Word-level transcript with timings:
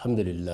الحمد 0.00 0.18
للہ 0.18 0.50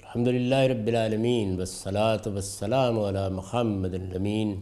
الحمد 0.00 0.28
للہ 0.28 0.54
رب 0.54 0.86
العالمین 0.86 1.54
والصلاة 1.56 2.32
والسلام 2.32 2.98
علی 3.00 3.20
محمد 3.34 3.94
الامین 3.94 4.52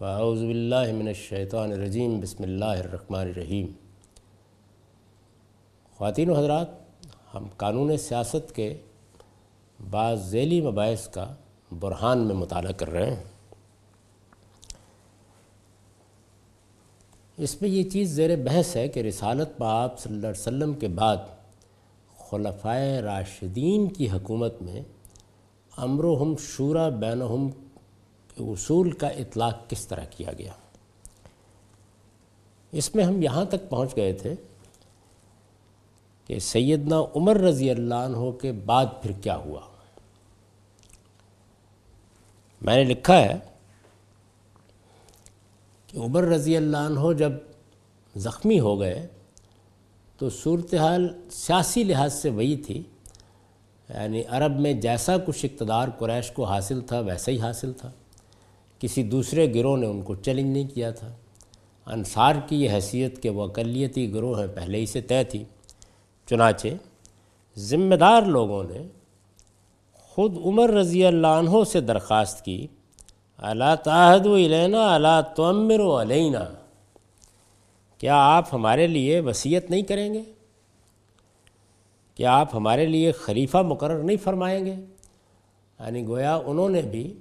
واعوذ 0.00 0.42
باللہ 0.42 0.92
من 0.92 1.06
الشیطان 1.06 1.72
الرجیم 1.72 2.18
بسم 2.20 2.42
اللہ 2.42 2.64
الرحمن 2.64 3.20
الرحیم 3.20 3.66
خواتین 6.00 6.30
و 6.30 6.38
حضرات 6.38 6.68
ہم 7.34 7.48
قانون 7.56 7.96
سیاست 7.96 8.54
کے 8.54 8.72
بعض 9.78 10.26
ذیلی 10.30 10.60
مباحث 10.60 11.08
کا 11.08 11.32
برہان 11.70 12.26
میں 12.26 12.34
مطالعہ 12.34 12.72
کر 12.72 12.90
رہے 12.90 13.10
ہیں۔ 13.10 13.22
اس 17.38 17.60
میں 17.62 17.70
یہ 17.70 17.90
چیز 17.90 18.10
زیر 18.10 18.36
بحث 18.44 18.76
ہے 18.76 18.88
کہ 18.88 19.00
رسالت 19.02 19.58
پاپ 19.58 19.98
صلی 19.98 20.14
اللہ 20.14 20.26
علیہ 20.26 20.40
وسلم 20.40 20.74
کے 20.74 20.88
بعد 20.88 21.35
خلفائے 22.30 23.00
راشدین 23.02 23.88
کی 23.88 24.10
حکومت 24.10 24.62
میں 24.62 24.82
امرہم 25.72 26.34
شورا 26.40 26.88
بینہم 26.88 27.48
کے 28.28 28.42
اصول 28.52 28.90
کا 28.90 29.06
اطلاق 29.06 29.70
کس 29.70 29.86
طرح 29.86 30.04
کیا 30.10 30.32
گیا؟ 30.38 30.52
اس 32.72 32.94
میں 32.94 33.04
ہم 33.04 33.22
یہاں 33.22 33.44
تک 33.44 33.68
پہنچ 33.70 33.96
گئے 33.96 34.12
تھے 34.12 34.34
کہ 36.26 36.38
سیدنا 36.38 37.00
عمر 37.16 37.36
رضی 37.36 37.70
اللہ 37.70 37.94
عنہ 37.94 38.30
کے 38.30 38.52
بعد 38.52 38.86
پھر 39.02 39.12
کیا 39.12 39.36
ہوا؟ 39.36 39.60
میں 42.62 42.76
نے 42.76 42.84
لکھا 42.84 43.18
ہے 43.18 43.38
کہ 45.86 45.98
عمر 45.98 46.24
رضی 46.24 46.56
اللہ 46.56 46.76
عنہ 46.76 47.12
جب 47.18 47.32
زخمی 48.14 48.60
ہو 48.60 48.80
گئے 48.80 49.06
تو 50.18 50.30
صورتحال 50.30 51.08
سیاسی 51.30 51.84
لحاظ 51.84 52.14
سے 52.14 52.30
وہی 52.30 52.56
تھی۔ 52.56 52.82
یعنی 53.94 54.22
عرب 54.28 54.60
میں 54.60 54.72
جیسا 54.72 55.16
کچھ 55.18 55.44
اقتدار 55.44 55.88
قریش 55.98 56.30
کو 56.30 56.44
حاصل 56.44 56.80
تھا، 56.80 57.00
ویسا 57.00 57.32
ہی 57.32 57.40
حاصل 57.40 57.72
تھا۔ 57.72 57.90
کسی 58.78 59.02
دوسرے 59.02 59.54
گروہ 59.54 59.76
نے 59.76 59.86
ان 59.86 60.02
کو 60.02 60.14
چیلنج 60.14 60.58
نہیں 60.58 60.74
کیا 60.74 60.90
تھا۔ 60.90 61.12
انصار 61.86 62.34
کی 62.48 62.64
یہ 62.64 62.70
حیثیت 62.70 63.22
کہ 63.22 63.30
وہ 63.30 63.44
اقلیتی 63.44 64.14
گروہ 64.14 64.40
ہیں 64.40 64.46
پہلے 64.46 64.78
ہی 64.78 64.86
سے 64.86 65.00
طے 65.00 65.24
تھی۔ 65.24 65.44
چنانچہ 66.26 66.68
ذمہ 67.58 67.94
دار 67.94 68.22
لوگوں 68.22 68.64
نے 68.64 68.86
خود 69.92 70.36
عمر 70.44 70.70
رضی 70.70 71.06
اللہ 71.06 71.26
عنہ 71.26 71.64
سے 71.72 71.80
درخواست 71.80 72.44
کی 72.44 72.66
اللہ 73.38 73.74
تعہد 73.84 74.26
و 74.26 74.36
علینا 74.36 74.94
اللہ 74.94 75.20
تعمر 75.36 75.80
و 75.80 76.00
علینا. 76.00 76.44
کیا 77.98 78.16
آپ 78.16 78.54
ہمارے 78.54 78.86
لیے 78.86 79.20
وصیت 79.20 79.70
نہیں 79.70 79.82
کریں 79.82 80.14
گے؟ 80.14 80.22
کیا 82.14 82.36
آپ 82.36 82.54
ہمارے 82.54 82.86
لیے 82.86 83.12
خلیفہ 83.12 83.58
مقرر 83.58 84.02
نہیں 84.02 84.16
فرمائیں 84.16 84.66
گے؟ 84.66 84.74
یعنی 85.80 86.06
گویا 86.06 86.34
انہوں 86.36 86.68
نے 86.68 86.82
بھی 86.82 87.20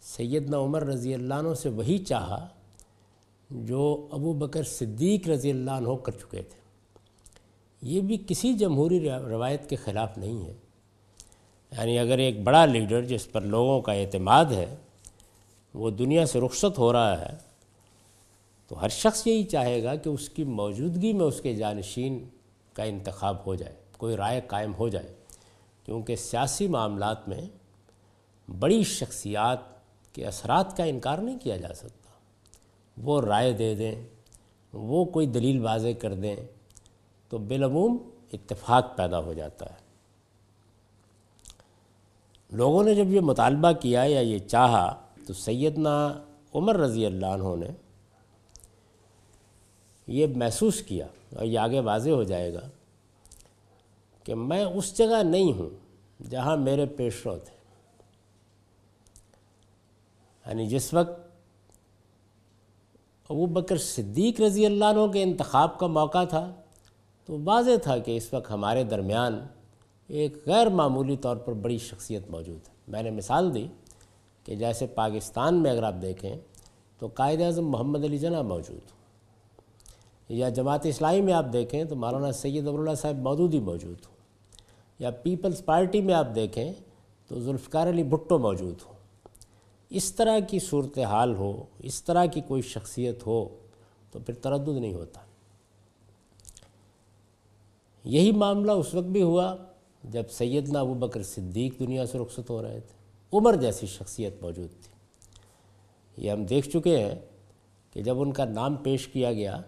سیدنا 0.00 0.58
عمر 0.58 0.82
رضی 0.82 1.14
اللہ 1.14 1.34
عنہ 1.34 1.54
سے 1.54 1.68
وہی 1.68 1.98
چاہا 1.98 2.48
جو 3.50 4.08
ابو 4.12 4.32
بکر 4.32 4.62
صدیق 4.62 5.28
رضی 5.28 5.50
اللہ 5.50 5.70
عنہ 5.70 5.96
کر 6.02 6.12
چکے 6.12 6.42
تھے۔ 6.42 6.60
یہ 7.82 8.00
بھی 8.00 8.24
کسی 8.26 8.52
جمہوری 8.52 9.10
روایت 9.10 9.68
کے 9.68 9.76
خلاف 9.76 10.18
نہیں 10.18 10.46
ہے۔ 10.46 10.54
یعنی 11.78 11.98
اگر 11.98 12.18
ایک 12.18 12.42
بڑا 12.42 12.66
لیڈر 12.66 13.04
جس 13.04 13.32
پر 13.32 13.40
لوگوں 13.40 13.80
کا 13.80 13.92
اعتماد 13.92 14.44
ہے، 14.44 14.76
وہ 15.74 15.90
دنیا 15.90 16.26
سے 16.26 16.40
رخصت 16.40 16.78
ہو 16.78 16.92
رہا 16.92 17.20
ہے 17.20 17.53
تو 18.68 18.82
ہر 18.82 18.88
شخص 18.88 19.26
یہی 19.26 19.44
چاہے 19.44 19.82
گا 19.82 19.94
کہ 19.94 20.08
اس 20.08 20.28
کی 20.28 20.44
موجودگی 20.44 21.12
میں 21.12 21.26
اس 21.26 21.40
کے 21.40 21.54
جانشین 21.54 22.28
کا 22.72 22.82
انتخاب 22.82 23.36
ہو 23.46 23.54
جائے، 23.54 23.74
کوئی 23.98 24.16
رائے 24.16 24.40
قائم 24.46 24.74
ہو 24.74 24.88
جائے۔ 24.88 25.14
کیونکہ 25.84 26.16
سیاسی 26.16 26.68
معاملات 26.68 27.28
میں 27.28 27.40
بڑی 28.58 28.82
شخصیات 28.82 29.58
کے 30.12 30.26
اثرات 30.26 30.76
کا 30.76 30.84
انکار 30.84 31.18
نہیں 31.18 31.38
کیا 31.38 31.56
جا 31.56 31.74
سکتا۔ 31.74 32.10
وہ 33.02 33.20
رائے 33.20 33.52
دے 33.52 33.74
دیں، 33.74 33.94
وہ 34.72 35.04
کوئی 35.04 35.26
دلیل 35.26 35.60
واضح 35.60 35.88
کر 36.00 36.14
دیں 36.14 36.36
تو 37.28 37.38
بالعموم 37.38 38.10
اتفاق 38.32 38.96
پیدا 38.96 39.18
ہو 39.18 39.32
جاتا 39.32 39.66
ہے۔ 39.66 39.84
لوگوں 42.52 42.84
نے 42.84 42.94
جب 42.94 43.12
یہ 43.12 43.20
مطالبہ 43.20 43.72
کیا 43.72 44.02
یا 44.02 44.20
یہ 44.20 44.38
چاہا 44.38 45.06
تو 45.26 45.32
سیدنا 45.32 46.22
عمر 46.54 46.76
رضی 46.76 47.06
اللہ 47.06 47.26
عنہ 47.26 47.64
نے 47.64 47.83
یہ 50.06 50.26
محسوس 50.36 50.82
کیا 50.82 51.06
اور 51.36 51.44
یہ 51.44 51.58
آگے 51.58 51.80
واضح 51.80 52.10
ہو 52.10 52.22
جائے 52.22 52.54
گا 52.54 52.68
کہ 54.24 54.34
میں 54.34 54.64
اس 54.64 54.98
جگہ 54.98 55.22
نہیں 55.22 55.52
ہوں 55.52 55.70
جہاں 56.30 56.56
میرے 56.56 56.86
پیش 56.86 57.26
رو 57.26 57.38
تھے۔ 57.38 57.54
یعنی 60.46 60.66
جس 60.66 60.94
وقت 60.94 61.20
ابو 63.30 63.46
بکر 63.46 63.76
صدیق 63.76 64.40
رضی 64.40 64.66
اللہ 64.66 64.84
عنہ 64.84 65.12
کے 65.12 65.22
انتخاب 65.22 65.78
کا 65.78 65.86
موقع 65.86 66.24
تھا 66.24 66.54
تو 67.24 67.38
واضح 67.44 67.76
تھا 67.82 67.98
کہ 67.98 68.16
اس 68.16 68.34
وقت 68.34 68.50
ہمارے 68.50 68.84
درمیان 68.84 69.46
ایک 70.08 70.46
غیر 70.46 70.66
معمولی 70.66 71.16
طور 71.16 71.36
پر 71.36 71.52
بڑی 71.52 71.78
شخصیت 71.78 72.30
موجود 72.30 72.68
ہے۔ 72.68 72.74
میں 72.88 73.02
نے 73.02 73.10
مثال 73.10 73.54
دی 73.54 73.66
کہ 74.44 74.54
جیسے 74.54 74.86
پاکستان 74.86 75.62
میں 75.62 75.70
اگر 75.70 75.82
آپ 75.82 75.94
دیکھیں 76.02 76.36
تو 76.98 77.06
قائد 77.06 77.40
اعظم 77.40 77.68
محمد 77.68 78.04
علی 78.04 78.18
جناح 78.18 78.42
موجود۔ 78.42 78.93
یا 80.28 80.48
جماعت 80.48 80.86
اسلامی 80.86 81.20
میں 81.20 81.32
آپ 81.32 81.46
دیکھیں 81.52 81.84
تو 81.84 81.96
مولانا 81.96 82.32
سید 82.32 82.68
ابراللہ 82.68 82.94
صاحب 82.94 83.16
مودود 83.16 83.54
ہی 83.54 83.60
موجود 83.60 83.96
ہوں، 84.06 84.14
یا 84.98 85.10
پیپلز 85.10 85.64
پارٹی 85.64 86.00
میں 86.00 86.14
آپ 86.14 86.26
دیکھیں 86.34 86.72
تو 87.28 87.40
ذوالفقار 87.40 87.88
علی 87.88 88.02
بھٹو 88.02 88.38
موجود 88.38 88.74
ہوں۔ 88.86 88.94
اس 89.90 90.14
طرح 90.14 90.38
کی 90.38 90.58
صورتحال 90.58 91.34
ہو، 91.34 91.62
اس 91.78 92.04
طرح 92.04 92.26
کی 92.26 92.40
کوئی 92.40 92.62
شخصیت 92.62 93.26
ہو 93.26 93.48
تو 94.10 94.18
پھر 94.18 94.34
تردد 94.34 94.68
نہیں 94.68 94.94
ہوتا۔ 94.94 95.20
یہی 98.04 98.32
معاملہ 98.32 98.72
اس 98.72 98.94
وقت 98.94 99.06
بھی 99.06 99.22
ہوا 99.22 99.56
جب 100.04 100.22
سیدنا 100.30 100.80
ابو 100.80 100.94
بکر 100.94 101.22
صدیق 101.22 101.78
دنیا 101.78 102.06
سے 102.06 102.18
رخصت 102.18 102.50
ہو 102.50 102.62
رہے 102.62 102.80
تھے۔ 102.80 102.94
عمر 103.36 103.56
جیسی 103.56 103.86
شخصیت 103.86 104.42
موجود 104.42 104.70
تھی۔ 104.70 104.94
یہ 106.24 106.30
ہم 106.30 106.44
دیکھ 106.44 106.68
چکے 106.68 106.98
ہیں 106.98 107.14
کہ 107.90 108.02
جب 108.02 108.20
ان 108.20 108.32
کا 108.32 108.44
نام 108.44 108.74
پیش 108.74 109.08
کیا 109.08 109.32
گیا 109.32 109.60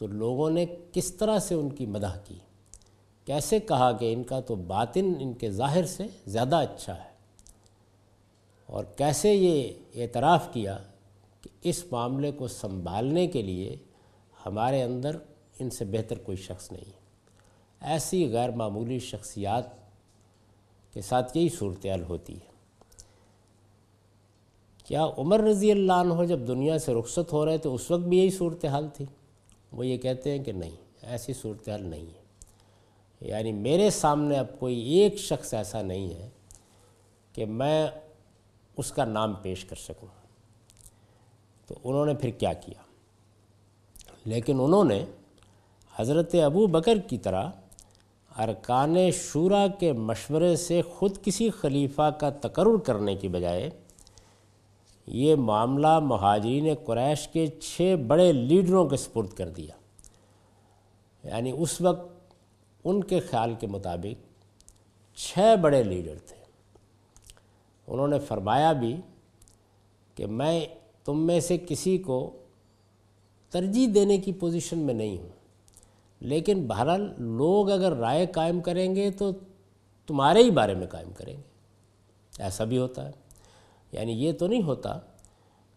تو 0.00 0.06
لوگوں 0.06 0.50
نے 0.50 0.66
کس 0.92 1.14
طرح 1.14 1.38
سے 1.38 1.54
ان 1.54 1.70
کی 1.70 1.86
مدح 1.86 2.16
کی؟ 2.24 2.38
کیسے 3.24 3.60
کہا 3.60 3.92
کہ 3.92 4.12
ان 4.12 4.22
کا 4.22 4.40
تو 4.40 4.54
باطن 4.54 5.12
ان 5.20 5.32
کے 5.32 5.50
ظاہر 5.50 5.84
سے 5.84 6.06
زیادہ 6.26 6.56
اچھا 6.56 7.04
ہے؟ 7.04 7.10
اور 8.66 8.84
کیسے 8.84 9.34
یہ 9.34 9.72
اعتراف 9.94 10.52
کیا 10.52 10.78
کہ 11.40 11.50
اس 11.62 11.84
معاملے 11.92 12.32
کو 12.32 12.48
سنبھالنے 12.48 13.26
کے 13.26 13.42
لیے 13.42 13.76
ہمارے 14.46 14.82
اندر 14.82 15.16
ان 15.58 15.70
سے 15.70 15.84
بہتر 15.84 16.18
کوئی 16.18 16.36
شخص 16.36 16.72
نہیں؟ 16.72 16.88
ہے 16.88 17.00
ایسی 17.80 18.32
غیر 18.32 18.50
معمولی 18.50 18.98
شخصیات 18.98 19.64
کے 20.94 21.00
ساتھ 21.00 21.36
یہی 21.36 21.48
صورتحال 21.48 22.04
ہوتی 22.04 22.34
ہے۔ 22.34 22.50
کیا 24.84 25.06
عمر 25.18 25.40
رضی 25.40 25.72
اللہ 25.72 25.92
عنہ 25.92 26.24
جب 26.24 26.38
دنیا 26.48 26.78
سے 26.78 26.94
رخصت 26.94 27.32
ہو 27.32 27.46
رہے 27.46 27.58
تو 27.58 27.74
اس 27.74 27.90
وقت 27.90 28.02
بھی 28.02 28.18
یہی 28.18 28.30
صورتحال 28.30 28.88
تھی؟ 28.94 29.04
وہ 29.72 29.86
یہ 29.86 29.96
کہتے 29.96 30.30
ہیں 30.30 30.44
کہ 30.44 30.52
نہیں، 30.52 30.76
ایسی 31.02 31.32
صورتحال 31.32 31.82
نہیں 31.82 32.06
ہے۔ 32.06 32.20
یعنی 33.20 33.52
میرے 33.52 33.90
سامنے 33.90 34.38
اب 34.38 34.46
کوئی 34.58 34.78
ایک 34.78 35.16
شخص 35.16 35.54
ایسا 35.54 35.82
نہیں 35.82 36.14
ہے 36.14 36.28
کہ 37.32 37.46
میں 37.46 37.88
اس 38.76 38.92
کا 38.92 39.04
نام 39.04 39.34
پیش 39.34 39.64
کر 39.64 39.76
سکوں۔ 39.76 40.08
تو 41.66 41.74
انہوں 41.84 42.06
نے 42.06 42.14
پھر 42.14 42.30
کیا 42.30 42.52
کیا؟ 42.52 42.82
لیکن 44.24 44.60
انہوں 44.60 44.84
نے 44.84 45.04
حضرت 45.96 46.34
ابو 46.34 46.66
بکر 46.66 46.98
کی 46.98 47.18
طرح 47.18 47.50
ارکان 48.38 49.10
شورا 49.10 49.66
کے 49.78 49.92
مشورے 49.92 50.56
سے 50.56 50.82
خود 50.82 51.22
کسی 51.22 51.50
خلیفہ 51.50 52.10
کا 52.10 52.30
تقرر 52.30 52.76
کرنے 52.76 53.16
کی 53.16 53.28
بجائے 53.28 53.70
یہ 55.12 55.34
معاملہ 55.34 55.98
مہاجرین 55.98 56.74
قریش 56.86 57.28
کے 57.28 57.46
چھ 57.46 57.96
بڑے 58.06 58.32
لیڈروں 58.32 58.88
کے 58.88 58.96
سپرد 58.96 59.28
کر 59.28 59.48
دیا۔ 59.48 59.74
یعنی 61.28 61.52
اس 61.58 61.80
وقت 61.80 62.34
ان 62.84 63.04
کے 63.04 63.20
خیال 63.20 63.54
کے 63.60 63.66
مطابق 63.66 64.24
چھ 65.18 65.38
بڑے 65.60 65.82
لیڈر 65.82 66.18
تھے۔ 66.18 66.36
انہوں 67.86 68.08
نے 68.08 68.18
فرمایا 68.18 68.72
بھی 68.72 68.96
کہ 70.14 70.26
میں 70.26 70.66
تم 71.04 71.26
میں 71.26 71.40
سے 71.40 71.58
کسی 71.68 71.98
کو 71.98 72.30
ترجیح 73.50 73.88
دینے 73.94 74.18
کی 74.18 74.32
پوزیشن 74.32 74.78
میں 74.78 74.94
نہیں 74.94 75.18
ہوں، 75.18 75.28
لیکن 76.20 76.66
بہرحال 76.66 77.14
لوگ 77.18 77.70
اگر 77.70 77.92
رائے 77.92 78.26
قائم 78.26 78.60
کریں 78.60 78.96
گے 78.96 79.10
تو 79.10 79.30
تمہارے 80.06 80.42
ہی 80.42 80.50
بارے 80.50 80.74
میں 80.74 80.86
قائم 80.86 81.12
کریں 81.12 81.36
گے۔ 81.36 81.42
ایسا 82.38 82.64
بھی 82.64 82.78
ہوتا 82.78 83.08
ہے۔ 83.08 83.29
یعنی 83.92 84.12
یہ 84.12 84.32
تو 84.32 84.46
نہیں 84.46 84.62
ہوتا 84.62 84.98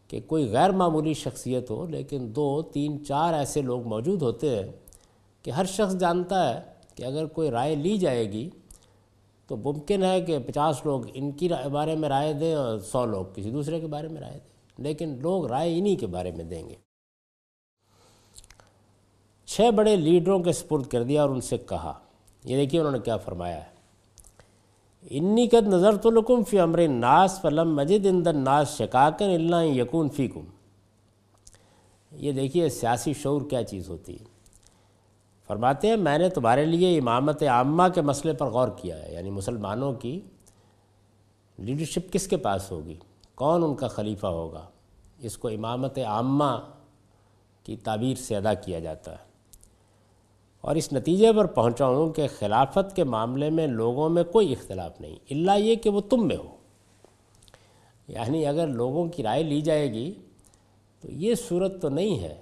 کہ 0.08 0.20
کوئی 0.28 0.52
غیر 0.52 0.70
معمولی 0.70 1.14
شخصیت 1.14 1.72
ہو، 1.72 1.86
لیکن 1.86 2.32
دو، 2.36 2.62
تین، 2.62 3.06
چار 3.06 3.34
ایسے 3.34 3.62
لوگ 3.62 3.88
موجود 3.88 4.22
ہوتے 4.22 4.56
ہیں 4.56 4.72
کہ 5.42 5.52
ہر 5.52 5.66
شخص 5.66 5.96
جانتا 5.96 6.54
ہے 6.54 6.62
کہ 6.96 7.04
اگر 7.04 7.26
کوئی 7.26 7.52
رائے 7.52 7.76
لی 7.76 7.98
جائے 7.98 8.32
گی 8.32 8.50
تو 9.48 9.58
ممکن 9.58 10.04
ہے 10.04 10.22
کہ 10.22 10.40
پچاس 10.40 10.86
لوگ 10.86 11.02
ان 11.14 11.32
کی 11.32 11.50
بارے 11.72 11.96
میں 11.96 12.10
رائے 12.10 12.34
دیں 12.34 12.56
اور 12.56 12.80
سو 12.80 13.06
لوگ 13.06 13.26
کسی 13.36 13.52
دوسرے 13.52 13.80
کے 13.80 13.88
بارے 13.88 14.08
میں 14.08 14.22
رائے 14.22 14.34
دیں۔ 14.34 14.54
لیکن 14.78 15.18
لوگ 15.22 15.46
رائے 15.46 15.80
انہی 15.80 15.96
کے 15.96 16.08
بارے 16.08 16.32
میں 16.32 16.44
دیں 16.44 16.70
گے۔ 16.70 16.76
چھ 19.46 19.72
بڑے 19.76 19.96
لیڈروں 19.96 20.40
کے 20.40 20.54
سپرد 20.54 20.88
کر 20.88 21.04
دیا 21.04 21.22
اور 21.22 21.30
ان 21.30 21.42
سے 21.42 21.58
کہا۔ 21.58 22.00
یہ 22.44 22.58
دیکھیے 22.58 22.82
انہوں 22.82 22.94
نے 22.94 23.00
کیا 23.00 23.18
فرمایا 23.18 23.58
ہے۔ 23.58 23.73
انی 25.10 25.48
قد 25.48 25.68
نظر 25.68 25.96
تو 25.96 26.10
لکم 26.10 26.44
فی 26.44 26.60
امر 26.60 26.88
ناس 26.88 27.42
فلم 27.42 27.76
مجد 27.76 28.06
اندر 28.06 28.34
ناس 28.34 28.78
شکاکن 28.78 29.26
اللہ 29.26 29.66
یقون 29.66 30.10
فی 30.10 30.28
کم 30.28 30.42
یہ 32.12 32.32
دیکھیے 32.32 32.70
سیاسی 32.70 33.14
شعور 33.14 33.42
کیا 33.50 33.64
چیز 33.64 33.90
ہوتی 33.90 34.20
ہے۔ 34.20 34.26
فرماتے 35.48 35.88
ہیں، 35.88 35.98
میں 35.98 36.18
نے 36.18 36.30
تمہارے 36.30 36.66
لیے 36.66 36.98
امامت 36.98 37.44
عامہ 37.44 37.84
کے 37.96 38.02
مسئلے 38.02 38.34
پر 38.34 38.48
غور 38.48 38.68
کیا 38.78 39.04
ہے 39.04 39.14
یعنی 39.14 39.30
مسلمانوں 39.30 39.94
کی 39.94 40.22
لیڈرشپ 41.58 42.14
کس 42.14 42.28
کے 42.28 42.38
پاس 42.38 42.72
ہوگی؟ 42.72 42.96
کون 43.36 43.64
ان 43.64 43.76
کا 43.76 43.88
خلیفہ 43.88 44.28
ہوگا؟ 44.28 44.66
اس 45.20 45.38
کو 45.38 45.48
امامت 45.48 46.00
عامہ 46.00 46.60
کی 47.64 47.76
تعبیر 47.76 48.16
سے 48.16 48.36
ادا 48.36 48.54
کیا 48.54 48.80
جاتا 48.80 49.12
ہے۔ 49.12 49.33
اور 50.64 50.76
اس 50.76 50.94
نتیجے 50.94 51.34
پر 51.34 51.46
پہنچا 51.46 51.86
ہوں 51.86 52.14
کہ 52.14 52.28
خلافت 52.40 52.96
کے 52.96 53.04
معاملے 53.04 53.50
میں 53.50 53.68
لوگوں 53.68 54.10
میں 54.10 54.24
کوئی 54.24 54.52
اختلاف 54.52 55.02
نہیں 55.02 55.16
اللہ 55.32 55.52
یہ 55.58 55.76
کہ 55.76 55.90
وہ 55.90 56.02
تم 56.02 56.28
میں 56.28 56.36
ہو۔ 56.36 56.56
یعنی 58.08 58.46
اگر 58.46 58.68
لوگوں 58.68 59.08
کی 59.08 59.24
رائے 59.24 59.44
لی 59.44 59.62
جائے 59.62 59.94
گی 59.94 60.14
تو 61.02 61.12
یہ 61.12 61.36
صورت 61.36 61.82
تو 61.82 61.90
نہیں 61.90 62.20
ہے 62.20 62.42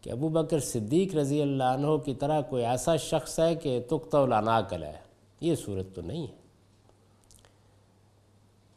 کہ 0.00 0.10
ابو 0.10 0.28
بکر 0.28 0.58
صدیق 0.58 1.14
رضی 1.14 1.42
اللہ 1.42 1.64
عنہ 1.64 1.96
کی 1.96 2.14
طرح 2.14 2.40
کوئی 2.40 2.64
ایسا 2.64 2.96
شخص 2.96 3.40
ہے 3.40 3.54
کہ 3.54 3.80
تخت 3.86 4.16
کل 4.70 4.82
ہے 4.82 5.00
یہ 5.40 5.54
صورت 5.54 5.86
تو 5.94 6.02
نہیں 6.02 6.22
ہے۔ 6.22 6.36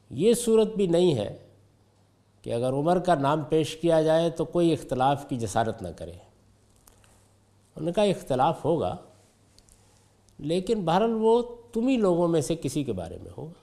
یہ 0.10 0.34
صورت 0.34 0.76
بھی 0.76 0.88
نہیں 0.88 1.16
ہے 1.16 1.38
کہ 2.42 2.54
اگر 2.54 2.74
عمر 2.74 3.00
کا 3.00 3.16
نام 3.16 3.42
پیش 3.42 3.76
کیا 3.76 4.02
جائے 4.02 4.30
تو 4.30 4.46
کوئی 4.46 4.74
اختلاف 4.74 5.30
کی 5.30 5.38
جسارت 5.38 5.82
نہ 5.82 5.88
کرے۔ 5.88 6.31
ان 7.76 7.92
کا 7.92 8.02
اختلاف 8.02 8.66
ہوگا، 8.66 8.98
لیکن 10.40 10.86
بہرحال 10.86 11.14
وہ 11.14 11.42
تم 11.74 11.88
ہی 11.88 11.98
لوگوں 11.98 12.28
میں 12.28 12.42
سے 12.42 12.56
کسی 12.56 12.84
کے 12.84 12.94
بارے 12.94 13.18
میں 13.22 13.32
ہوگا۔ 13.38 13.60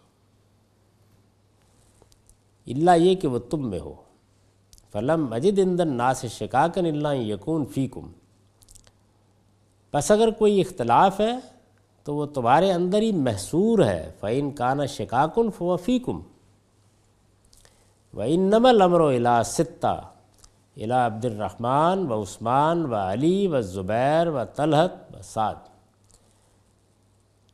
اللہ 2.66 2.90
یہ 2.96 3.14
کہ 3.14 3.28
وہ 3.28 3.38
تم 3.38 3.70
میں 3.70 3.80
ہو۔ 3.80 3.94
فلم 4.92 5.26
مجد 5.30 5.58
اندن 5.58 5.88
نا 5.88 6.14
سے 6.14 6.28
شکاکن 6.28 6.86
اللہ 6.86 7.14
یقون 7.14 7.64
فیکم 7.64 8.12
بس 9.92 10.10
اگر 10.10 10.30
کوئی 10.30 10.60
اختلاف 10.60 11.20
ہے 11.20 11.38
تو 12.04 12.14
وہ 12.14 12.26
تمہارے 12.26 12.72
اندر 12.72 13.02
ہی 13.02 13.12
محصور 13.12 13.78
ہے۔ 13.84 14.12
فعین 14.20 14.50
کانا 14.50 14.86
شکاکن 14.86 15.50
فو 15.50 15.76
فیکم 15.76 16.20
و 18.14 18.20
ان 18.20 18.40
نمل 18.40 18.82
امر 18.82 19.00
و 19.00 19.06
الا 19.06 19.42
ستہ 19.42 20.10
الا 20.82 21.06
عبد 21.06 21.24
الرحمن 21.24 22.12
و 22.12 22.22
عثمان 22.22 22.86
و 22.86 22.94
علی 22.94 23.46
و 23.46 23.60
زبیر 23.60 24.28
و 24.28 24.44
طلحت 24.56 25.16
و 25.16 25.22
سعد۔ 25.22 25.54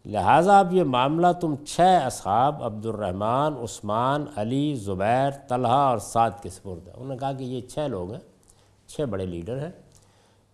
لہٰذا 0.05 0.59
اب 0.59 0.75
یہ 0.75 0.85
معاملہ 0.85 1.27
تم 1.41 1.55
چھ 1.67 1.81
اصحاب 1.81 2.65
عبد 2.65 2.87
الرحمن، 2.87 3.55
عثمان، 3.63 4.25
علی، 4.37 4.75
زبیر، 4.75 5.31
طلحہ 5.49 5.73
اور 5.73 5.99
سعد 5.99 6.31
کے 6.43 6.49
سپرد 6.49 6.89
ہے 6.89 6.93
انہوں 6.93 7.09
نے 7.09 7.17
کہا 7.17 7.33
کہ 7.33 7.45
یہ 7.45 7.61
چھ 7.61 7.79
لوگ 7.79 8.13
ہیں، 8.13 8.21
چھ 8.87 9.01
بڑے 9.01 9.27
لیڈر 9.27 9.59
ہیں۔ 9.59 9.73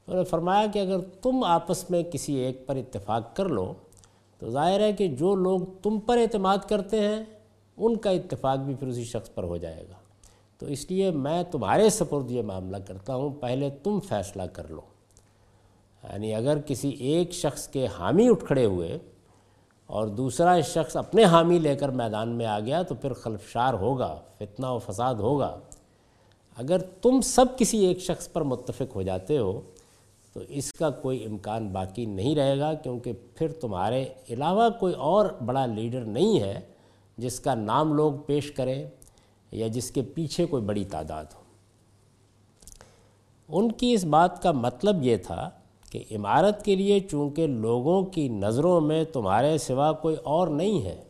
انہوں 0.06 0.16
نے 0.16 0.24
فرمایا 0.24 0.66
کہ 0.72 0.78
اگر 0.78 1.00
تم 1.22 1.44
آپس 1.44 1.90
میں 1.90 2.02
کسی 2.02 2.34
ایک 2.34 2.66
پر 2.66 2.76
اتفاق 2.76 3.36
کر 3.36 3.48
لو، 3.48 3.74
تو 4.38 4.50
ظاہر 4.50 4.80
ہے 4.80 4.92
کہ 4.92 5.08
جو 5.08 5.34
لوگ 5.34 5.60
تم 5.82 6.00
پر 6.00 6.18
اعتماد 6.18 6.58
کرتے 6.68 7.00
ہیں، 7.00 7.24
ان 7.76 7.96
کا 7.96 8.10
اتفاق 8.10 8.58
بھی 8.58 8.74
پھر 8.74 8.88
اسی 8.88 9.04
شخص 9.04 9.34
پر 9.34 9.42
ہو 9.42 9.56
جائے 9.56 9.84
گا۔ 9.88 9.99
تو 10.60 10.66
اس 10.66 10.90
لیے 10.90 11.10
میں 11.10 11.42
تمہارے 11.42 11.90
سپرد 11.90 12.30
یہ 12.30 12.42
معاملہ 12.42 12.76
کرتا 12.76 13.14
ہوں، 13.14 13.30
پہلے 13.30 13.70
تم 13.70 14.00
فیصلہ 14.00 14.42
کر 14.42 14.68
لو۔ 14.68 14.80
یعنی 16.04 16.34
اگر 16.34 16.58
کسی 16.66 16.88
ایک 16.88 17.32
شخص 17.32 17.68
کے 17.68 17.86
حامی 17.98 18.28
اٹھ 18.28 18.44
کھڑے 18.44 18.64
ہوئے 18.64 18.98
اور 19.86 20.06
دوسرا 20.06 20.60
شخص 20.60 20.96
اپنے 20.96 21.24
حامی 21.24 21.58
لے 21.58 21.76
کر 21.76 21.88
میدان 21.88 22.28
میں 22.28 22.46
آ 22.46 22.60
گیا 22.60 22.82
تو 22.82 22.94
پھر 22.94 23.12
خلفشار 23.12 23.74
ہوگا، 23.74 24.20
فتنہ 24.38 24.66
و 24.66 24.78
فساد 24.78 25.14
ہوگا۔ 25.14 25.58
اگر 26.56 26.78
تم 26.78 27.20
سب 27.20 27.44
کسی 27.58 27.78
ایک 27.78 27.98
شخص 27.98 28.32
پر 28.32 28.42
متفق 28.42 28.96
ہو 28.96 29.02
جاتے 29.02 29.38
ہو 29.38 29.60
تو 30.32 30.40
اس 30.48 30.72
کا 30.72 30.90
کوئی 30.90 31.24
امکان 31.24 31.68
باقی 31.68 32.06
نہیں 32.06 32.36
رہے 32.36 32.58
گا، 32.58 32.74
کیونکہ 32.74 33.12
پھر 33.34 33.52
تمہارے 33.52 34.04
علاوہ 34.30 34.68
کوئی 34.68 34.94
اور 34.94 35.26
بڑا 35.46 35.66
لیڈر 35.66 36.00
نہیں 36.00 36.40
ہے 36.40 36.60
جس 37.18 37.40
کا 37.40 37.54
نام 37.54 37.94
لوگ 37.94 38.12
پیش 38.12 38.52
کریں۔ 38.52 38.88
یا 39.52 39.66
جس 39.66 39.90
کے 39.90 40.02
پیچھے 40.02 40.46
کوئی 40.46 40.62
بڑی 40.62 40.84
تعداد 40.84 41.24
ہو۔ 41.24 41.40
ان 43.48 43.72
کی 43.72 43.92
اس 43.92 44.04
بات 44.04 44.42
کا 44.42 44.52
مطلب 44.52 44.96
یہ 45.02 45.16
تھا 45.16 45.50
کہ 45.90 46.04
عمارت 46.10 46.64
کے 46.64 46.74
لیے 46.74 47.00
چونکہ 47.00 47.46
لوگوں 47.46 48.02
کی 48.02 48.28
نظروں 48.28 48.80
میں 48.80 49.04
تمہارے 49.04 49.58
سوا 49.58 49.92
کوئی 49.92 50.16
اور 50.16 50.48
نہیں 50.48 50.82
ہے، 50.82 51.04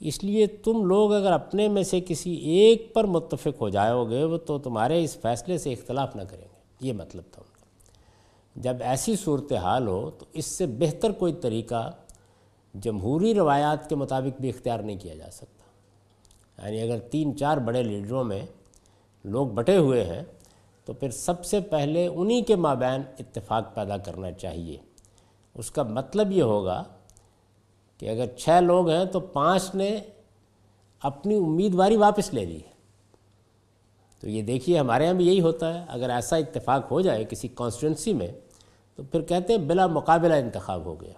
اس 0.00 0.24
لیے 0.24 0.46
تم 0.46 0.84
لوگ 0.84 1.12
اگر 1.12 1.32
اپنے 1.32 1.68
میں 1.68 1.82
سے 1.82 2.00
کسی 2.00 2.34
ایک 2.34 2.94
پر 2.94 3.04
متفق 3.04 3.60
ہو 3.60 3.68
جاؤ 3.68 4.04
گے 4.04 4.24
وہ 4.24 4.36
تو 4.36 4.58
تمہارے 4.58 5.04
اس 5.04 5.16
فیصلے 5.16 5.58
سے 5.58 5.72
اختلاف 5.72 6.16
نہ 6.16 6.22
کریں 6.22 6.42
گے۔ 6.42 6.56
یہ 6.80 6.92
مطلب 6.92 7.22
تھا 7.30 7.42
ان 7.42 7.52
کا۔ 7.52 7.66
جب 8.60 8.76
ایسی 8.80 9.16
صورتحال 9.16 9.86
ہو 9.86 10.10
تو 10.10 10.26
اس 10.32 10.46
سے 10.46 10.66
بہتر 10.66 11.12
کوئی 11.12 11.32
طریقہ 11.32 11.92
جمہوری 12.74 13.34
روایات 13.34 13.88
کے 13.88 13.94
مطابق 13.94 14.40
بھی 14.40 14.48
اختیار 14.48 14.78
نہیں 14.78 14.98
کیا 14.98 15.14
جا 15.14 15.30
سکتا۔ 15.32 15.55
یعنی 16.62 16.80
اگر 16.80 16.98
تین 16.98 17.36
چار 17.36 17.56
بڑے 17.56 17.82
لیڈروں 17.82 18.24
میں 18.24 18.46
لوگ 19.24 19.46
بٹے 19.46 19.76
ہوئے 19.76 20.04
ہیں، 20.04 20.22
تو 20.84 20.92
پھر 20.92 21.10
سب 21.10 21.44
سے 21.44 21.60
پہلے 21.60 22.06
انہی 22.06 22.42
کے 22.42 22.56
مابین 22.56 23.02
اتفاق 23.18 23.74
پیدا 23.74 23.96
کرنا 23.96 24.32
چاہیے۔ 24.32 24.76
اس 25.54 25.70
کا 25.70 25.82
مطلب 25.82 26.32
یہ 26.32 26.42
ہوگا 26.42 26.84
کہ 27.98 28.08
اگر 28.08 28.26
چھ 28.26 28.48
لوگ 28.62 28.90
ہیں، 28.90 29.04
تو 29.04 29.20
پانچ 29.20 29.74
نے 29.74 30.00
اپنی 31.00 31.34
امیدواری 31.34 31.96
واپس 31.96 32.34
لے 32.34 32.44
لی۔ 32.44 32.56
ہے 32.56 32.76
تو 34.20 34.28
یہ 34.28 34.42
دیکھیے، 34.42 34.78
ہمارے 34.78 35.04
یہاں 35.04 35.14
بھی 35.14 35.26
یہی 35.26 35.40
ہوتا 35.40 35.74
ہے۔ 35.74 35.86
اگر 35.88 36.10
ایسا 36.10 36.36
اتفاق 36.36 36.90
ہو 36.90 37.00
جائے 37.00 37.24
کسی 37.24 37.48
کانسٹیٹنسی 37.48 38.12
میں، 38.12 38.28
تو 38.96 39.02
پھر 39.02 39.22
کہتے 39.22 39.52
ہیں 39.52 39.60
بلا 39.60 39.86
مقابلہ 39.86 40.34
انتخاب 40.34 40.84
ہو 40.84 41.00
گیا۔ 41.00 41.12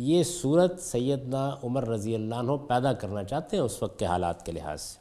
یہ 0.00 0.22
صورت 0.22 0.80
سیدنا 0.80 1.56
عمر 1.64 1.88
رضی 1.88 2.14
اللہ 2.14 2.34
عنہ 2.34 2.52
پیدا 2.52 2.92
کرنا 2.92 3.24
چاہتے 3.24 3.56
ہیں 3.56 3.64
اس 3.64 3.82
وقت 3.82 3.98
کے 3.98 4.04
حالات 4.04 4.46
کے 4.46 4.52
لحاظ 4.52 4.80
سے۔ 4.80 4.98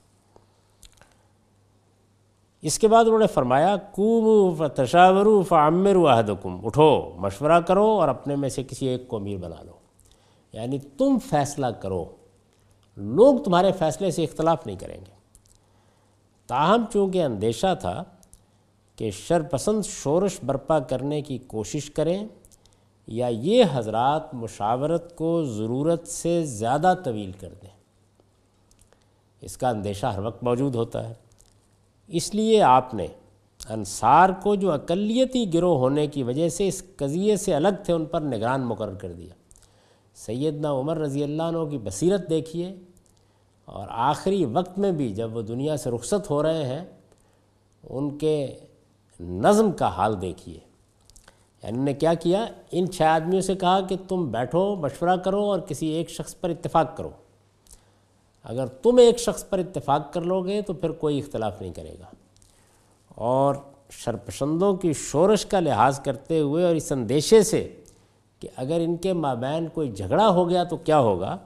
اس 2.62 2.80
کے 2.80 2.88
بعد 2.88 3.06
انہوں 3.06 3.20
نے 3.20 3.28
فرمایا 3.28 3.76
کوم 3.92 4.68
تشاور 4.68 5.44
فعمر 5.44 5.96
واحدکم 5.96 6.66
اٹھو، 6.66 7.14
مشورہ 7.16 7.60
کرو 7.60 7.86
اور 7.86 8.08
اپنے 8.08 8.36
میں 8.36 8.50
سے 8.50 8.64
کسی 8.64 8.88
ایک 8.88 9.08
کو 9.08 9.18
امیر 9.18 9.38
بنا 9.38 9.64
لو۔ 9.64 9.72
یعنی 10.54 10.80
تم 10.80 11.18
فیصلہ 11.30 11.68
کرو۔ 11.68 12.06
لوگ 12.98 13.38
تمہارے 13.38 13.72
فیصلے 13.72 14.12
سے 14.12 14.24
اختلاف 14.24 14.66
نہیں 14.66 14.76
کریں 14.76 14.98
گے۔ 14.98 15.12
تاہم، 16.48 16.86
چونکہ 16.94 17.24
اندیشہ 17.24 17.76
تھا 17.82 18.04
کہ 18.96 19.12
شرپسند 19.12 19.82
شورش 19.86 20.40
برپا 20.46 20.80
کرنے 20.80 21.22
کی 21.22 21.38
کوشش 21.38 21.92
کریں 21.92 22.28
یا 23.08 23.28
یہ 23.28 23.64
حضرات 23.74 24.34
مشاورت 24.34 25.16
کو 25.16 25.46
ضرورت 25.46 26.08
سے 26.08 26.46
زیادہ 26.46 26.94
طویل 27.04 27.32
کر 27.32 27.54
دیں۔ 27.62 27.70
اس 29.42 29.58
کا 29.58 29.70
اندیشہ 29.70 30.06
ہر 30.06 30.20
وقت 30.20 30.44
موجود 30.44 30.76
ہوتا 30.76 31.10
ہے۔ 31.10 31.14
اس 32.08 32.36
لیے 32.36 32.62
آپ 32.62 32.94
نے 32.94 33.08
انصار 33.70 34.30
کو 34.44 34.56
جو 34.56 34.72
اقلیتی 34.72 35.54
گروہ 35.54 35.78
ہونے 35.78 36.08
کی 36.08 36.24
وجہ 36.24 36.50
سے 36.50 36.68
اس 36.68 36.84
قضیے 36.96 37.36
سے 37.36 37.56
الگ 37.56 37.68
تھے، 37.84 37.94
ان 37.94 38.06
پر 38.06 38.22
نگران 38.22 38.62
مقرر 38.62 38.96
کر 38.96 39.14
دیا۔ 39.14 39.34
سیدنا 40.16 40.72
عمر 40.72 40.98
رضی 40.98 41.24
اللہ 41.24 41.44
عنہ 41.44 41.70
کی 41.70 41.78
بصیرت 41.78 42.30
دیکھیے۔ 42.30 42.76
اور 43.66 43.88
آخری 43.90 44.46
وقت 44.46 44.80
میں 44.80 44.92
بھی 44.92 45.14
جب 45.14 45.38
وہ 45.38 45.42
دنیا 45.42 45.78
سے 45.78 45.90
رخصت 45.92 46.30
ہو 46.30 46.44
رہے 46.44 46.66
ہیں، 46.66 46.86
ان 47.90 48.18
کے 48.18 48.58
نظم 49.20 49.72
کا 49.72 49.88
حال 49.88 50.22
دیکھیے۔ 50.22 50.60
یعنی 51.68 51.80
نے 51.80 51.94
کیا 51.94 52.14
کیا؟ 52.14 52.46
ان 52.72 52.92
چھ 52.92 53.02
آدمیوں 53.02 53.42
سے 53.42 53.56
کہا 53.56 53.82
کہ 53.82 53.96
تم 54.08 54.32
بیٹھو، 54.32 54.76
مشورہ 54.76 55.16
کرو 55.16 55.44
اور 55.44 55.60
کسی 55.60 55.88
ایک 55.88 56.10
شخص 56.10 56.36
پر 56.42 56.50
اتفاق 56.50 56.98
کرو۔ 56.98 57.10
اگر 58.44 58.68
تم 58.68 58.98
ایک 58.98 59.20
شخص 59.20 59.50
پر 59.50 59.60
اتفاق 59.60 60.14
کر 60.14 60.22
لو 60.22 60.42
گے 60.42 60.62
تو 60.62 60.74
پھر 60.74 60.92
کوئی 60.92 61.20
اختلاف 61.20 61.62
نہیں 61.62 61.74
کرے 61.74 61.96
گا۔ 62.00 62.06
اور 63.08 63.56
شرپسندوں 63.90 64.76
کی 64.76 64.94
شورش 64.94 65.46
کا 65.46 65.60
لحاظ 65.60 66.00
کرتے 66.00 66.40
ہوئے 66.40 66.66
اور 66.66 66.76
اس 66.76 66.92
اندیشے 66.92 67.44
سے 67.44 67.76
کہ 68.40 68.48
اگر 68.56 68.78
ان 68.80 68.98
کے 68.98 69.14
مابین 69.14 69.68
کوئی 69.68 69.92
جھگڑا 69.92 70.30
ہو 70.30 70.50
گیا 70.50 70.64
تو 70.64 70.78
کیا 70.78 71.00
ہوگا؟ 71.00 71.38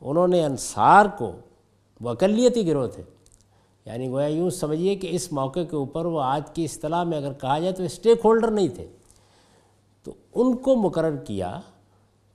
انہوں 0.00 0.28
نے 0.28 0.44
انصار 0.44 1.06
کو 1.18 1.32
وہ 2.00 2.10
اقلیتی 2.10 2.66
گروہ 2.66 2.86
تھے۔ 2.86 3.02
یعنی 3.86 4.08
گویا 4.08 4.26
یوں 4.26 4.50
سمجھیے 4.50 4.94
کہ 4.94 5.08
اس 5.10 5.32
موقع 5.32 5.60
کے 5.70 5.76
اوپر 5.76 6.04
وہ 6.04 6.22
آج 6.22 6.42
کی 6.54 6.64
اصطلاح 6.64 7.04
میں 7.04 7.18
اگر 7.18 7.32
کہا 7.32 7.58
جائے 7.58 7.72
تو 7.72 7.82
اسٹیک 7.82 8.18
ہولڈر 8.24 8.50
نہیں 8.50 8.68
تھے۔ 8.68 8.86
تو 10.08 10.42
ان 10.42 10.56
کو 10.56 10.76
مقرر 10.76 11.16
کیا 11.16 11.60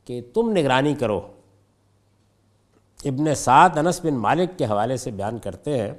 کہ 0.05 0.21
تم 0.33 0.51
نگرانی 0.51 0.93
کرو۔ 0.93 1.19
ابن 3.05 3.35
سعد 3.35 3.77
انس 3.77 3.99
بن 4.03 4.13
مالک 4.13 4.57
کے 4.57 4.65
حوالے 4.65 4.97
سے 4.97 5.11
بیان 5.11 5.39
کرتے 5.39 5.81
ہیں، 5.81 5.93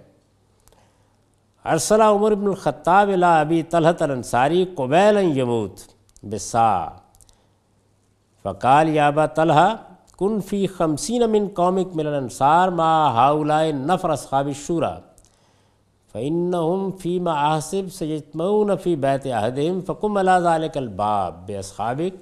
ارسلہ 1.65 2.05
عمر 2.05 2.33
ابن 2.33 2.47
الخطاب 2.47 3.09
الا 3.09 3.41
ابی 3.41 3.63
طلحت 3.63 4.03
الانصاری 4.03 4.65
قبیل 4.77 5.17
یموت 5.39 5.81
بسا۔ 6.23 6.89
فقال 8.43 8.89
یابا 8.89 9.27
طلحہ، 9.27 9.75
کن 10.19 10.41
فی 10.41 10.67
خمسین 10.67 11.31
من 11.31 11.49
قومک 11.55 11.97
من 11.97 12.07
الانصار 12.07 12.69
ما 12.69 13.13
ہاؤلائے 13.13 13.73
نفر 13.73 14.11
اصحاب 14.11 14.47
الشورا 14.47 14.99
فإنهم 16.15 16.91
فيما 17.03 17.33
أحسب 17.47 17.89
سيجتمعون 17.89 18.77
في 18.83 18.91
بيت 19.05 19.25
أحدهم 19.27 19.81
فقم 19.81 20.19
على 20.19 20.37
ذلك 20.45 20.75
الباب 20.77 21.33
بأصحابك 21.47 22.15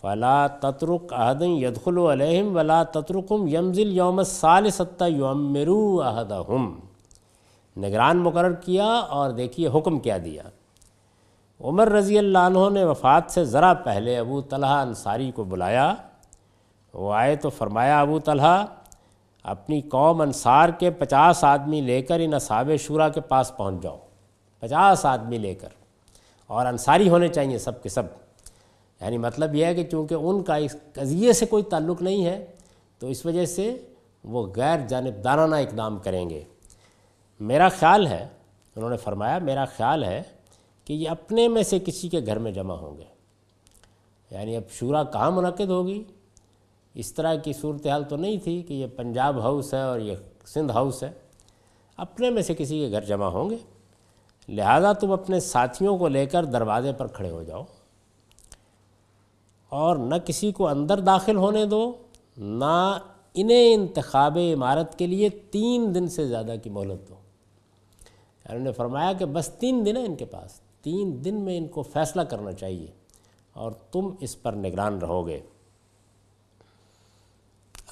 فلا 0.00 0.46
تترك 0.62 1.12
أحدا 1.12 1.46
يدخل 1.46 1.98
عليهم 1.98 2.56
ولا 2.56 2.80
تتركهم 2.82 3.48
يمزل 3.48 3.94
يوم 3.98 4.18
الثالث 4.18 4.80
حتى 4.80 5.10
يعمروا 5.10 6.10
أحدهم 6.10 6.74
نگران 7.76 8.16
مقرر 8.26 8.54
کیا 8.66 8.90
اور 9.18 9.30
دیکھیے 9.30 9.68
حکم 9.68 9.98
کیا 9.98 10.18
دیا۔ 10.24 10.42
عمر 11.60 11.88
رضی 11.88 12.18
اللہ 12.18 12.38
عنہ 12.38 12.68
نے 12.72 12.84
وفات 12.84 13.24
سے 13.28 13.44
ذرا 13.44 13.72
پہلے 13.74 14.18
ابو 14.18 14.40
طلحہ 14.40 14.80
انصاری 14.86 15.30
کو 15.30 15.44
بلایا۔ 15.44 15.94
وہ 16.94 17.14
آئے 17.14 17.36
تو 17.36 17.50
فرمایا، 17.50 18.00
ابو 18.00 18.18
طلحہ 18.18 18.64
اپنی 19.44 19.80
قوم 19.80 20.20
انصار 20.20 20.68
کے 20.68 20.90
پچاس 20.90 21.44
آدمی 21.44 21.80
لے 21.80 22.02
کر 22.02 22.20
ان 22.20 22.34
اصحاب 22.34 22.70
شورا 22.80 23.08
کے 23.08 23.20
پاس 23.20 23.56
پہنچ 23.56 23.82
جاؤ۔ 23.82 23.98
پچاس 24.60 25.06
آدمی 25.06 25.38
لے 25.38 25.54
کر۔ 25.54 25.68
اور 26.46 26.66
انصاری 26.66 27.08
ہونے 27.08 27.28
چاہیے 27.28 27.58
سب 27.58 27.82
کے 27.82 27.88
سب۔ 27.88 28.02
یعنی 29.00 29.18
مطلب 29.18 29.54
یہ 29.54 29.64
ہے 29.64 29.74
کہ 29.74 29.84
چونکہ 29.84 30.14
ان 30.14 30.42
کا 30.42 30.56
اس 30.56 30.76
قضیے 30.92 31.32
سے 31.32 31.46
کوئی 31.46 31.62
تعلق 31.62 32.02
نہیں 32.02 32.26
ہے، 32.26 32.46
تو 32.98 33.06
اس 33.06 33.26
وجہ 33.26 33.46
سے 33.46 33.84
وہ 34.24 34.46
غیر 34.56 34.78
جانبدارانہ 34.88 35.56
اقدام 35.56 35.98
کریں 35.98 36.30
گے۔ 36.30 36.44
میرا 37.40 37.68
خیال 37.68 38.06
ہے، 38.06 38.28
انہوں 38.76 38.90
نے 38.90 38.96
فرمایا، 38.96 39.38
میرا 39.38 39.64
خیال 39.64 40.04
ہے 40.04 40.22
کہ 40.84 40.92
یہ 40.92 41.08
اپنے 41.08 41.48
میں 41.48 41.62
سے 41.62 41.78
کسی 41.78 42.08
کے 42.08 42.20
گھر 42.26 42.38
میں 42.38 42.52
جمع 42.52 42.74
ہوں 42.74 42.96
گے۔ 42.96 43.04
یعنی 44.30 44.56
اب 44.56 44.62
شورا 44.70 45.04
کہاں 45.04 45.30
منعقد 45.30 45.68
ہوگی؟ 45.68 46.04
اس 46.94 47.12
طرح 47.14 47.34
کی 47.34 47.52
صورتحال 47.52 48.04
تو 48.04 48.16
نہیں 48.16 48.36
تھی 48.36 48.62
کہ 48.62 48.74
یہ 48.74 48.86
پنجاب 48.86 49.40
ہاؤس 49.40 49.74
ہے 49.74 49.82
اور 49.82 50.00
یہ 50.00 50.14
سندھ 50.46 50.72
ہاؤس 50.72 51.02
ہے۔ 51.02 51.12
اپنے 51.96 52.30
میں 52.30 52.42
سے 52.42 52.54
کسی 52.54 52.78
کے 52.78 52.90
گھر 52.90 53.04
جمع 53.04 53.26
ہوں 53.26 53.50
گے۔ 53.50 53.56
لہذا 54.48 54.92
تم 54.92 55.12
اپنے 55.12 55.40
ساتھیوں 55.40 55.98
کو 55.98 56.08
لے 56.08 56.26
کر 56.26 56.44
دروازے 56.44 56.92
پر 56.92 57.06
کھڑے 57.06 57.30
ہو 57.30 57.42
جاؤ۔ 57.42 57.62
اور 59.68 59.96
نہ 59.96 60.14
کسی 60.24 60.52
کو 60.52 60.68
اندر 60.68 61.00
داخل 61.00 61.36
ہونے 61.36 61.64
دو، 61.64 61.92
نہ 62.36 62.98
انہیں 63.34 63.74
انتخاب 63.74 64.38
عمارت 64.54 64.98
کے 64.98 65.06
لیے 65.06 65.28
تین 65.28 65.94
دن 65.94 66.08
سے 66.08 66.28
زیادہ 66.28 66.54
کی 66.62 66.70
مہلت 66.70 67.08
دو۔ 67.08 67.14
انہوں 68.48 68.64
نے 68.64 68.72
فرمایا 68.72 69.12
کہ 69.12 69.24
بس 69.24 69.48
تین 69.48 69.86
دن 69.86 69.96
ہے 69.96 70.04
ان 70.04 70.16
کے 70.16 70.24
پاس، 70.24 70.60
تین 70.82 71.24
دن 71.24 71.34
میں 71.34 71.58
ان 71.58 71.66
کو 71.68 71.82
فیصلہ 71.82 72.22
کرنا 72.22 72.52
چاہیے 72.52 72.86
اور 73.52 73.72
تم 73.72 74.10
اس 74.20 74.42
پر 74.42 74.52
نگران 74.52 74.98
رہو 74.98 75.26
گے۔ 75.26 75.40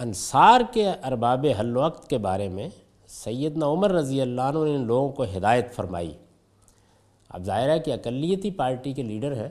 انصار 0.03 0.61
کے 0.73 0.91
ارباب 0.91 1.47
حل 1.61 1.77
وقت 1.77 2.11
کے 2.11 2.19
بارے 2.19 2.49
میں 2.49 2.69
سیدنا 3.07 3.67
عمر 3.67 3.91
رضی 3.91 4.21
اللہ 4.21 4.43
عنہ 4.43 4.65
نے 4.65 4.75
ان 4.75 4.87
لوگوں 4.87 5.09
کو 5.09 5.25
ہدایت 5.25 5.73
فرمائی۔ 5.73 6.13
اب 7.29 7.45
ظاہر 7.45 7.69
ہے 7.69 7.79
کہ 7.79 7.91
اقلیتی 7.91 8.51
پارٹی 8.51 8.93
کے 8.93 9.03
لیڈر 9.03 9.37
ہیں۔ 9.37 9.49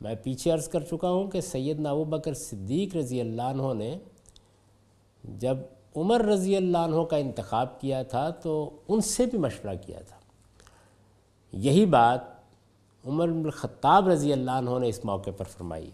میں 0.00 0.14
پیچھے 0.14 0.50
عرض 0.50 0.68
کر 0.68 0.80
چکا 0.80 1.10
ہوں 1.10 1.30
کہ 1.30 1.40
سیدنا 1.40 1.90
ابو 1.90 2.04
بکر 2.04 2.34
صدیق 2.34 2.96
رضی 2.96 3.20
اللہ 3.20 3.42
عنہ 3.42 3.74
نے 3.74 3.98
جب 5.24 5.56
عمر 5.96 6.20
رضی 6.20 6.56
اللہ 6.56 6.78
عنہ 6.78 7.04
کا 7.04 7.16
انتخاب 7.16 7.80
کیا 7.80 8.02
تھا 8.02 8.30
تو 8.30 8.70
ان 8.88 9.00
سے 9.00 9.26
بھی 9.26 9.38
مشورہ 9.38 9.74
کیا 9.86 10.00
تھا۔ 10.00 10.16
یہی 11.52 11.86
بات 11.86 12.20
عمر 13.06 13.28
بن 13.28 13.44
الخطاب 13.44 14.08
رضی 14.08 14.32
اللہ 14.32 14.50
عنہ 14.50 14.78
نے 14.78 14.88
اس 14.88 15.04
موقع 15.04 15.30
پر 15.36 15.44
فرمائی۔ 15.44 15.90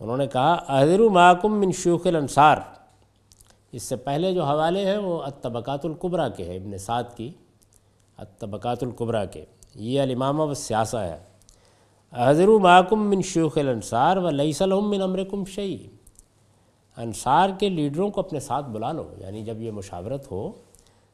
انہوں 0.00 0.16
نے 0.16 0.26
کہا 0.26 0.52
احضر 0.52 0.98
محکم 0.98 1.60
من 1.60 1.72
شیوخ 1.72 2.06
الانصار. 2.06 2.56
اس 3.72 3.82
سے 3.82 3.96
پہلے 3.96 4.32
جو 4.34 4.44
حوالے 4.44 4.84
ہیں 4.84 4.96
وہ 4.96 5.22
اتبقات 5.22 5.84
القبرہ 5.84 6.28
کے 6.28 6.44
ہیں، 6.44 6.56
ابن 6.56 6.78
سعد 6.78 7.04
کی 7.16 7.30
اتبقات 8.18 8.82
القبرہ 8.82 9.24
کے۔ 9.26 9.44
یہ 9.74 10.00
الامامہ 10.00 10.42
و 10.42 10.54
سیاسہ 10.54 10.96
ہے 10.96 11.18
احضر 12.12 12.48
محکم 12.48 13.10
من 13.10 13.22
شیوخ 13.22 13.58
الانصار 13.58 14.16
و 14.16 14.30
لئی 14.30 14.52
من 14.70 15.02
امرکم 15.02 15.44
شعی 15.44 15.78
انصار 16.96 17.50
کے 17.58 17.68
لیڈروں 17.68 18.10
کو 18.10 18.20
اپنے 18.20 18.40
ساتھ 18.40 18.66
بلا 18.66 18.92
لو 18.92 19.10
یعنی 19.18 19.44
جب 19.44 19.60
یہ 19.60 19.70
مشاورت 19.70 20.30
ہو 20.30 20.52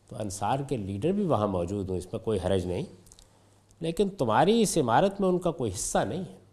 تو 0.09 0.17
انصار 0.19 0.59
کے 0.69 0.77
لیڈر 0.77 1.13
بھی 1.13 1.25
وہاں 1.25 1.47
موجود 1.47 1.91
ہوں، 1.91 1.97
اس 1.97 2.13
میں 2.13 2.21
کوئی 2.21 2.39
حرج 2.45 2.67
نہیں۔ 2.67 2.83
لیکن 3.81 4.09
تمہاری 4.09 4.63
اس 4.63 4.79
عمارت 4.79 5.21
میں 5.21 5.29
ان 5.29 5.39
کا 5.39 5.51
کوئی 5.51 5.71
حصہ 5.75 5.99
نہیں 5.99 6.21
ہے۔ 6.21 6.46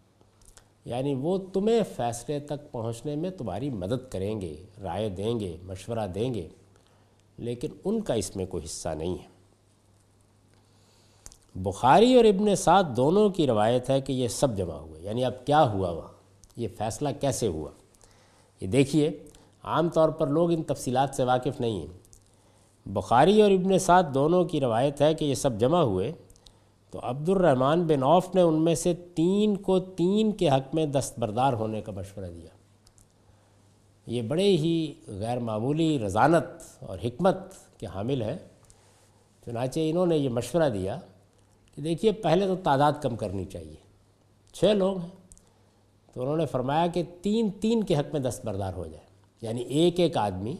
یعنی 0.85 1.13
وہ 1.13 1.37
تمہیں 1.53 1.81
فیصلے 1.95 2.39
تک 2.39 2.71
پہنچنے 2.71 3.15
میں 3.15 3.29
تمہاری 3.29 3.69
مدد 3.69 4.11
کریں 4.11 4.41
گے، 4.41 4.63
رائے 4.83 5.09
دیں 5.09 5.39
گے، 5.39 5.57
مشورہ 5.63 6.07
دیں 6.07 6.33
گے، 6.33 6.47
لیکن 7.37 7.67
ان 7.85 8.01
کا 8.01 8.13
اس 8.13 8.35
میں 8.35 8.45
کوئی 8.45 8.63
حصہ 8.65 8.89
نہیں 8.89 9.13
ہے۔ 9.13 9.33
بخاری 11.55 12.15
اور 12.15 12.25
ابن 12.25 12.55
سعد 12.55 12.83
دونوں 12.95 13.29
کی 13.29 13.47
روایت 13.47 13.89
ہے 13.89 14.01
کہ 14.01 14.13
یہ 14.13 14.27
سب 14.27 14.57
جمع 14.57 14.75
ہوئے۔ 14.75 15.01
یعنی 15.01 15.25
اب 15.25 15.45
کیا 15.45 15.71
ہوا 15.71 15.89
وہاں؟ 15.89 16.07
یہ 16.57 16.67
فیصلہ 16.77 17.09
کیسے 17.21 17.47
ہوا؟ 17.47 17.69
یہ 18.61 18.67
دیکھیے، 18.67 19.23
عام 19.63 19.89
طور 19.89 20.09
پر 20.09 20.27
لوگ 20.27 20.51
ان 20.51 20.63
تفصیلات 20.63 21.09
سے 21.13 21.23
واقف 21.23 21.61
نہیں 21.61 21.79
ہیں۔ 21.79 22.03
بخاری 22.85 23.41
اور 23.41 23.51
ابن 23.51 23.79
سعد 23.79 24.03
دونوں 24.13 24.45
کی 24.45 24.59
روایت 24.59 25.01
ہے 25.01 25.13
کہ 25.13 25.25
یہ 25.25 25.35
سب 25.35 25.59
جمع 25.59 25.81
ہوئے۔ 25.81 26.11
تو 26.93 26.99
عبد 27.03 27.29
الرحمن 27.29 27.83
بن 27.83 28.03
عوف 28.03 28.35
نے 28.35 28.41
ان 28.41 28.61
میں 28.61 28.75
سے 28.75 28.93
تین 29.15 29.55
کو 29.55 29.79
تین 29.79 30.31
کے 30.31 30.49
حق 30.49 30.75
میں 30.75 30.85
دستبردار 30.85 31.53
ہونے 31.53 31.81
کا 31.81 31.91
مشورہ 31.91 32.25
دیا۔ 32.25 32.47
یہ 34.07 34.21
بڑے 34.21 34.43
ہی 34.43 34.93
غیر 35.07 35.39
معمولی 35.39 35.99
رضانت 35.99 36.45
اور 36.83 36.97
حکمت 37.03 37.35
کے 37.79 37.85
حامل 37.85 38.21
ہے 38.21 38.37
چنانچہ 39.45 39.79
انہوں 39.83 40.05
نے 40.05 40.17
یہ 40.17 40.29
مشورہ 40.29 40.69
دیا 40.69 40.99
کہ 41.75 41.81
دیکھیے، 41.81 42.11
پہلے 42.11 42.47
تو 42.47 42.55
تعداد 42.55 42.91
کم 43.01 43.15
کرنی 43.15 43.45
چاہیے۔ 43.45 43.75
چھ 44.53 44.65
لوگ 44.65 44.97
ہیں۔ 44.97 45.09
تو 46.13 46.21
انہوں 46.21 46.37
نے 46.37 46.45
فرمایا 46.45 46.87
کہ 46.87 47.03
تین 47.21 47.49
تین 47.51 47.83
کے 47.83 47.95
حق 47.95 48.11
میں 48.11 48.19
دستبردار 48.19 48.73
ہو 48.73 48.87
جائے۔ 48.87 49.05
یعنی 49.41 49.61
ایک 49.61 49.99
ایک 49.99 50.17
آدمی 50.17 50.55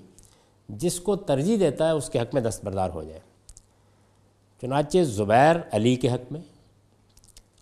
جس 0.70 1.00
کو 1.00 1.16
ترجیح 1.16 1.58
دیتا 1.60 1.86
ہے، 1.86 1.92
اس 1.92 2.10
کے 2.10 2.20
حق 2.20 2.34
میں 2.34 2.42
دستبردار 2.42 2.90
ہو 2.90 3.04
جائے۔ 3.04 3.33
چنانچہ 4.64 4.98
زبیر 5.04 5.56
علی 5.72 5.96
کے 5.96 6.10
حق 6.10 6.32
میں 6.32 6.42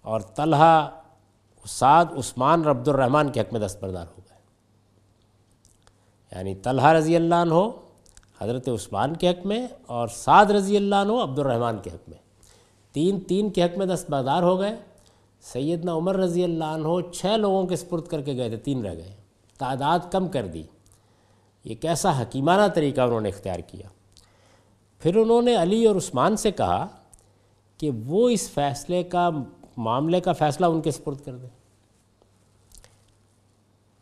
اور 0.01 0.21
طلحہ 0.21 0.89
سعد 1.65 2.05
عثمان 2.17 2.63
ربد 2.63 2.87
الرحمن 2.87 3.31
کے 3.31 3.41
حق 3.41 3.53
میں 3.53 3.61
دستبردار 3.61 4.05
ہو 4.17 4.21
گئے۔ 4.29 4.37
یعنی 6.31 6.55
طلحہ 6.55 6.91
رضی 6.91 7.15
اللہ 7.15 7.35
عنہ 7.35 7.53
حضرت 8.41 8.69
عثمان 8.69 9.15
کے 9.15 9.29
حق 9.29 9.45
میں 9.45 9.67
اور 9.85 10.07
سعد 10.07 10.45
رضی 10.45 10.77
اللہ 10.77 10.95
عنہ 10.95 11.11
عبد 11.11 11.39
الرحمن 11.39 11.77
کے 11.83 11.89
حق 11.89 12.09
میں۔ 12.09 12.17
تین 12.91 13.19
تین 13.19 13.49
کے 13.49 13.63
حق 13.63 13.77
میں 13.77 13.85
دستبردار 13.85 14.43
ہو 14.43 14.59
گئے۔ 14.59 14.75
سیدنا 15.41 15.93
عمر 15.93 16.17
رضی 16.17 16.43
اللہ 16.43 16.65
عنہ 16.65 17.11
چھ 17.11 17.25
لوگوں 17.25 17.67
کے 17.67 17.75
سپرد 17.75 18.07
کر 18.07 18.21
کے 18.21 18.33
گئے 18.33 18.49
تھے، 18.49 18.57
تین 18.57 18.85
رہ 18.85 18.93
گئے۔ 18.93 19.15
تعداد 19.57 19.99
کم 20.11 20.27
کر 20.27 20.47
دی۔ 20.47 20.63
یہ 21.63 21.75
کیسا 21.75 22.21
حکیمانہ 22.21 22.67
طریقہ 22.67 23.01
انہوں 23.01 23.21
نے 23.21 23.29
اختیار 23.29 23.59
کیا۔ 23.59 23.87
پھر 25.01 25.15
انہوں 25.15 25.41
نے 25.41 25.55
علی 25.55 25.85
اور 25.85 25.95
عثمان 25.95 26.37
سے 26.37 26.51
کہا 26.51 26.87
کہ 27.77 27.91
وہ 28.05 28.29
اس 28.29 28.49
فیصلے 28.49 29.03
کا 29.03 29.29
معاملے 29.77 30.21
کا 30.21 30.33
فیصلہ 30.33 30.65
ان 30.65 30.81
کے 30.81 30.91
سپرد 30.91 31.21
کر 31.21 31.35
دیں۔ 31.35 31.49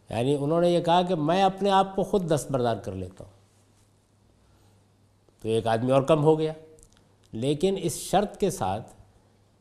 یعنی 0.09 0.37
انہوں 0.39 0.61
نے 0.61 0.69
یہ 0.69 0.79
کہا 0.79 1.01
کہ 1.01 1.15
میں 1.15 1.43
اپنے 1.43 1.69
آپ 1.69 1.95
کو 1.95 2.03
خود 2.03 2.35
دستبردار 2.35 2.77
کر 2.77 2.91
لیتا 2.91 3.23
ہوں۔ 3.23 3.31
تو 5.41 5.49
ایک 5.49 5.67
آدمی 5.67 5.91
اور 5.91 6.01
کم 6.01 6.23
ہو 6.23 6.39
گیا۔ 6.39 6.53
لیکن 7.31 7.75
اس 7.81 7.95
شرط 7.95 8.37
کے 8.37 8.49
ساتھ 8.49 8.93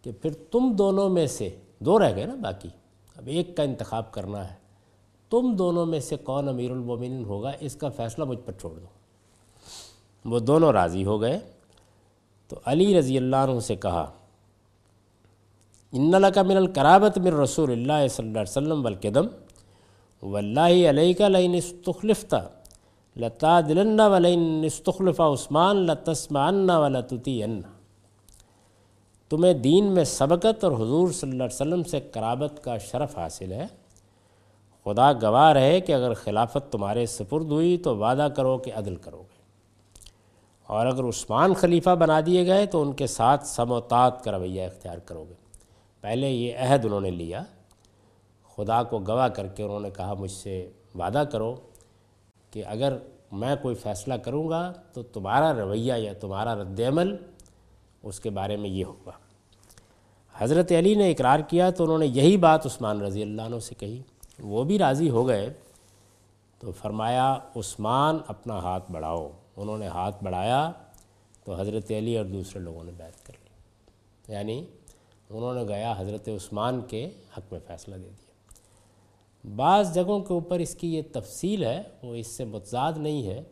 کہ 0.03 0.13
پھر 0.13 0.33
تم 0.33 0.73
دونوں 0.73 1.09
میں 1.09 1.27
سے 1.27 1.61
دو 1.79 1.99
رہ 1.99 2.17
گئے 2.17 2.25
نا 2.25 2.35
باقی۔ 2.35 2.69
اب 3.17 3.27
ایک 3.27 3.57
کا 3.57 3.63
انتخاب 3.63 4.13
کرنا 4.13 4.51
ہے۔ 4.51 4.57
تم 5.31 5.57
دونوں 5.57 5.87
میں 5.87 6.01
سے 6.01 6.17
کون 6.17 6.49
امیر 6.49 6.71
المومنین 6.71 7.25
ہوگا؟ 7.25 7.53
اس 7.61 7.77
کا 7.77 7.89
فیصلہ 7.89 8.25
مجھ 8.25 8.41
پر 8.45 8.53
چھوڑ 8.53 8.79
دو۔ 8.79 8.98
وہ 10.31 10.39
دونوں 10.39 10.73
راضی 10.73 11.05
ہو 11.05 11.21
گئے۔ 11.21 11.39
تو 12.51 12.57
علی 12.65 12.99
رضی 12.99 13.17
اللہ 13.17 13.37
عنہ 13.37 13.61
سے 13.61 13.77
کہا، 13.77 14.05
ان 15.93 16.13
کا 16.35 16.43
من 16.43 16.57
القرابت 16.57 17.19
من 17.19 17.33
رسول 17.41 17.71
اللہ 17.73 18.07
صلی 18.11 18.27
اللہ 18.27 18.39
علیہ 18.39 18.51
وسلم 18.51 18.85
والقدم، 18.85 19.27
واللہ 20.23 20.89
علیہ 20.91 21.27
لین 21.29 21.55
استخلفتا 21.55 22.41
لتا 23.17 23.61
دلن 23.61 24.01
ولین 24.01 24.63
استخلف 24.65 25.21
عثمان، 25.21 25.77
لتسمعن 25.77 26.71
ولتتی 26.71 27.43
تمہیں 29.31 29.55
دین 29.55 29.85
میں 29.95 30.05
سبقت 30.05 30.65
اور 30.65 30.73
حضور 30.73 31.11
صلی 31.13 31.31
اللہ 31.31 31.43
علیہ 31.43 31.55
وسلم 31.55 31.83
سے 31.83 32.01
قرابت 32.13 32.63
کا 32.65 32.77
شرف 32.79 33.17
حاصل 33.19 33.53
ہے۔ 33.53 33.67
خدا 34.87 35.13
گواہ 35.13 35.53
رہے 35.53 35.81
کہ 35.81 35.93
اگر 35.93 36.15
خلافت 36.15 36.73
تمہارے 36.73 37.07
سپرد 37.07 37.51
ہوئی 37.51 37.77
تو 37.79 37.97
وعدہ 37.97 38.29
کرو 38.37 38.57
کہ 38.59 38.73
عدل 38.75 38.97
کرو 38.97 39.23
گے۔ 39.23 39.38
اور 40.69 40.87
اگر 40.87 41.05
عثمان 41.05 41.55
خلیفہ 41.55 41.91
بنا 41.91 42.21
دیے 42.27 42.47
گئے 42.47 42.67
تو 42.67 42.83
ان 42.83 42.93
کے 42.93 43.07
ساتھ 43.07 43.47
سموتات 43.47 44.25
کا 44.25 44.33
رویہ 44.33 44.67
اختیار 44.67 44.99
کرو 44.99 45.25
گے۔ 45.29 45.35
پہلے 46.01 46.31
یہ 46.31 46.59
عہد 46.59 46.85
انہوں 46.85 47.01
نے 47.01 47.11
لیا۔ 47.11 47.43
خدا 48.57 48.83
کو 48.83 48.99
گواہ 48.99 49.29
کر 49.29 49.47
کے 49.47 49.63
انہوں 49.63 49.81
نے 49.81 49.91
کہا، 49.91 50.15
مجھ 50.15 50.31
سے 50.31 50.71
وعدہ 50.95 51.25
کرو 51.33 51.55
کہ 52.51 52.65
اگر 52.67 52.97
میں 53.33 53.57
کوئی 53.63 53.75
فیصلہ 53.75 54.15
کروں 54.15 54.49
گا 54.49 54.73
تو 54.93 55.03
تمہارا 55.03 55.55
رویہ 55.55 55.93
یا 55.95 56.13
تمہارا 56.13 56.55
رد 56.55 56.81
عمل 56.81 57.17
اس 58.03 58.21
کے 58.21 58.31
بارے 58.31 58.57
میں 58.57 58.71
یہ 58.71 58.85
ہوگا۔ 58.85 59.13
حضرت 60.35 60.73
علی 60.73 60.95
نے 60.95 61.11
اقرار 61.11 61.41
کیا 61.41 61.71
تو 61.71 61.85
انہوں 61.85 61.99
نے 61.99 62.07
یہی 62.07 62.37
بات 62.37 62.67
عثمان 62.67 63.01
رضی 63.01 63.23
اللہ 63.23 63.43
عنہ 63.43 63.59
سے 63.59 63.75
کہی۔ 63.75 64.03
وہ 64.39 64.65
بھی 64.65 64.79
راضی 64.79 65.11
ہو 65.11 65.29
گئے 65.29 65.53
تو 66.59 66.73
فرمایا، 66.73 67.37
عثمان 67.57 68.19
اپنا 68.27 68.59
ہاتھ 68.59 68.93
بڑھاؤ۔ 68.93 69.31
انہوں 69.61 69.79
نے 69.79 69.87
ہاتھ 69.87 70.25
بڑھایا 70.25 70.71
تو 71.45 71.55
حضرت 71.55 71.91
علی 71.91 72.17
اور 72.17 72.25
دوسرے 72.25 72.61
لوگوں 72.61 72.85
نے 72.85 72.93
بیعت 72.97 73.27
کر 73.27 73.33
لی۔ 73.45 73.49
یعنی 74.35 74.67
انہوں 75.31 75.55
نے 75.55 75.63
گیا 75.63 75.95
حضرت 75.99 76.29
عثمان 76.29 76.81
کے 76.81 77.11
حق 77.39 77.53
میں 77.53 77.61
فیصلہ 77.67 77.95
دے 77.95 78.09
دیا۔ 78.09 78.29
بعض 79.57 79.95
جگہوں 79.95 80.21
کے 80.21 80.35
اوپر 80.35 80.59
اس 80.59 80.75
کی 80.75 80.95
یہ 80.95 81.03
تفصیل 81.13 81.65
ہے، 81.65 81.83
وہ 82.03 82.15
اس 82.15 82.27
سے 82.27 82.45
متضاد 82.45 82.93
نہیں 82.97 83.27
ہے 83.27 83.43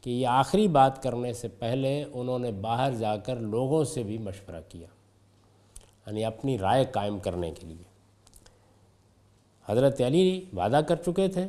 کہ 0.00 0.10
یہ 0.10 0.26
آخری 0.26 0.68
بات 0.68 1.02
کرنے 1.02 1.32
سے 1.32 1.48
پہلے 1.48 2.04
انہوں 2.12 2.38
نے 2.38 2.52
باہر 2.52 2.94
جا 2.94 3.16
کر 3.16 3.36
لوگوں 3.36 3.84
سے 3.84 4.02
بھی 4.02 4.18
مشورہ 4.18 4.60
کیا 4.68 4.86
یعنی 6.06 6.24
اپنی 6.24 6.58
رائے 6.58 6.84
قائم 6.84 7.18
کرنے 7.18 7.50
کے 7.50 7.66
لیے۔ 7.66 7.82
حضرت 9.66 10.00
علی 10.00 10.44
وعدہ 10.56 10.80
کر 10.88 10.96
چکے 10.96 11.28
تھے۔ 11.28 11.46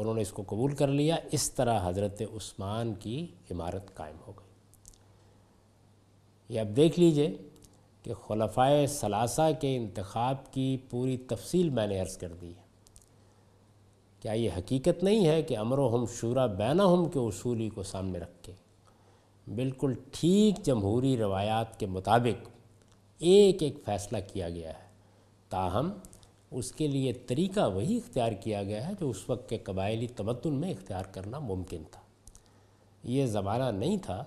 انہوں 0.00 0.14
نے 0.14 0.22
اس 0.22 0.32
کو 0.32 0.42
قبول 0.46 0.74
کر 0.74 0.88
لیا، 0.88 1.16
اس 1.32 1.52
طرح 1.52 1.88
حضرت 1.88 2.22
عثمان 2.36 2.94
کی 2.94 3.26
عمارت 3.50 3.94
قائم 3.94 4.16
ہو 4.26 4.32
گئی۔ 4.38 4.50
یہ 6.48 6.60
اب 6.60 6.76
دیکھ 6.76 7.00
لیجیے 7.00 7.36
کہ 8.02 8.14
خلفائے 8.14 8.86
ثلاثہ 8.86 9.48
کے 9.60 9.76
انتخاب 9.76 10.52
کی 10.52 10.76
پوری 10.90 11.16
تفصیل 11.16 11.70
میں 11.70 11.86
نے 11.86 12.00
عرض 12.00 12.16
کر 12.16 12.32
دی 12.40 12.52
ہے۔ 12.56 12.62
کیا 14.20 14.32
یہ 14.32 14.50
حقیقت 14.58 15.04
نہیں 15.04 15.26
ہے 15.26 15.42
کہ 15.42 15.58
امر 15.58 15.78
و 15.78 15.96
ہم 15.96 16.04
شورا 16.06 16.46
بینہم 16.46 17.08
کے 17.08 17.18
اصولی 17.18 17.68
کو 17.68 17.82
سامنے 17.82 18.18
رکھ 18.18 18.42
کے 18.42 18.52
بالکل 19.54 19.94
ٹھیک 20.12 20.64
جمہوری 20.64 21.16
روایات 21.16 21.80
کے 21.80 21.86
مطابق 21.86 22.48
ایک 23.18 23.62
ایک 23.62 23.76
فیصلہ 23.84 24.18
کیا 24.32 24.50
گیا 24.50 24.68
ہے۔ 24.68 24.88
تاہم 25.48 25.90
اس 26.50 26.72
کے 26.72 26.86
لیے 26.86 27.12
طریقہ 27.12 27.70
وہی 27.74 27.96
اختیار 27.96 28.32
کیا 28.32 28.62
گیا 28.62 28.88
ہے 28.88 28.92
جو 29.00 29.10
اس 29.10 29.30
وقت 29.30 29.48
کے 29.48 29.58
قبائلی 29.58 30.06
تمدن 30.06 30.54
میں 30.54 30.70
اختیار 30.70 31.04
کرنا 31.04 31.38
ممکن 31.38 31.82
تھا۔ 31.90 32.00
یہ 33.04 33.26
زمانہ 33.26 33.78
نہیں 33.78 33.96
تھا 33.96 34.24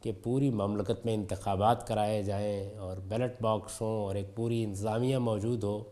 کہ 0.00 0.12
پوری 0.22 0.50
مملکت 0.50 1.06
میں 1.06 1.14
انتخابات 1.14 1.88
کرائے 1.88 2.22
جائیں 2.22 2.78
اور 2.78 2.96
بیلٹ 2.96 3.42
باکس 3.42 3.80
ہوں 3.80 4.04
اور 4.04 4.14
ایک 4.14 4.34
پوری 4.34 4.64
انتظامیہ 4.64 5.18
موجود 5.18 5.64
ہو۔ 5.64 5.84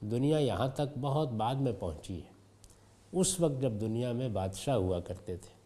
دنیا 0.00 0.38
یہاں 0.38 0.68
تک 0.68 0.98
بہت 1.00 1.28
بعد 1.28 1.54
میں 1.54 1.72
پہنچی 1.78 2.16
ہے۔ 2.16 2.32
اس 3.12 3.40
وقت 3.40 3.62
جب 3.62 3.72
دنیا 3.72 4.12
میں 4.12 4.28
بادشاہ 4.28 4.74
ہوا 4.74 5.00
کرتے 5.00 5.36
تھے۔ 5.36 5.62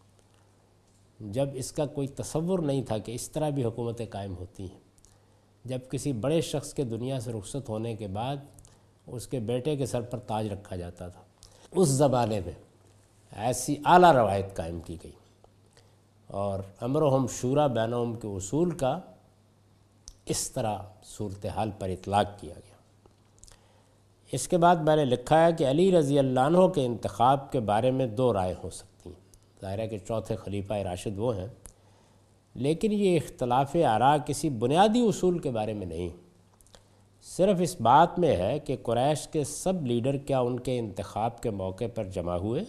جب 1.20 1.48
اس 1.54 1.72
کا 1.72 1.86
کوئی 1.86 2.08
تصور 2.08 2.58
نہیں 2.58 2.82
تھا 2.82 2.98
کہ 2.98 3.12
اس 3.12 3.30
طرح 3.30 3.48
بھی 3.48 3.64
حکومتیں 3.64 4.06
قائم 4.10 4.36
ہوتی 4.36 4.62
ہیں۔ 4.62 4.80
جب 5.64 5.78
کسی 5.90 6.12
بڑے 6.12 6.40
شخص 6.40 6.74
کے 6.74 6.84
دنیا 6.84 7.20
سے 7.20 7.32
رخصت 7.32 7.68
ہونے 7.68 7.94
کے 7.94 8.06
بعد 8.06 8.36
اس 9.06 9.26
کے 9.26 9.38
بیٹے 9.38 9.76
کے 9.76 9.86
سر 9.86 10.00
پر 10.00 10.18
تاج 10.18 10.46
رکھا 10.52 10.76
جاتا 10.76 11.08
تھا۔ 11.08 11.20
اس 11.70 11.88
زمانے 11.88 12.40
میں 12.40 12.52
ایسی 13.32 13.76
اعلیٰ 13.84 14.12
روایت 14.12 14.56
قائم 14.56 14.80
کی 14.80 14.96
گئی۔ 15.04 15.12
اور 16.26 16.58
امر 16.80 17.02
و 17.02 17.16
ہم 17.16 17.26
شورا 17.26 17.66
بینوم 17.66 18.14
کے 18.14 18.28
اصول 18.28 18.70
کا 18.70 19.00
اس 20.26 20.50
طرح 20.50 20.78
صورتحال 21.04 21.70
پر 21.78 21.88
اطلاق 21.88 22.40
کیا 22.40 22.54
گیا۔ 22.54 22.76
اس 24.32 24.48
کے 24.48 24.56
بعد 24.56 24.76
میں 24.76 24.96
نے 24.96 25.04
لکھا 25.04 25.46
ہے 25.46 25.52
کہ 25.52 25.70
علی 25.70 25.92
رضی 25.92 26.18
اللہ 26.18 26.40
عنہ 26.40 26.66
کے 26.66 26.86
انتخاب 26.86 27.52
کے 27.52 27.60
بارے 27.60 27.90
میں 27.90 28.06
دو 28.06 28.32
رائے 28.32 28.54
ہو 28.62 28.70
سکتی 28.70 29.10
ہیں۔ 29.10 29.60
ظاہرہ 29.60 29.86
کہ 29.86 29.98
چوتھے 29.98 30.36
خلیفہ 30.36 30.72
راشد 30.72 31.18
وہ 31.18 31.36
ہیں۔ 31.36 31.48
لیکن 32.54 32.92
یہ 32.92 33.16
اختلاف 33.16 33.76
آرا 33.88 34.16
کسی 34.18 34.50
بنیادی 34.50 35.00
اصول 35.08 35.38
کے 35.38 35.50
بارے 35.50 35.72
میں 35.72 35.86
نہیں۔ 35.86 36.08
صرف 37.26 37.56
اس 37.60 37.80
بات 37.80 38.18
میں 38.18 38.36
ہے 38.36 38.58
کہ 38.58 38.76
قریش 38.82 39.28
کے 39.28 39.44
سب 39.44 39.86
لیڈر 39.86 40.16
کیا 40.16 40.40
ان 40.40 40.60
کے 40.60 40.78
انتخاب 40.78 41.42
کے 41.42 41.50
موقع 41.50 41.84
پر 41.94 42.04
جمع 42.04 42.36
ہوئے؟ 42.36 42.64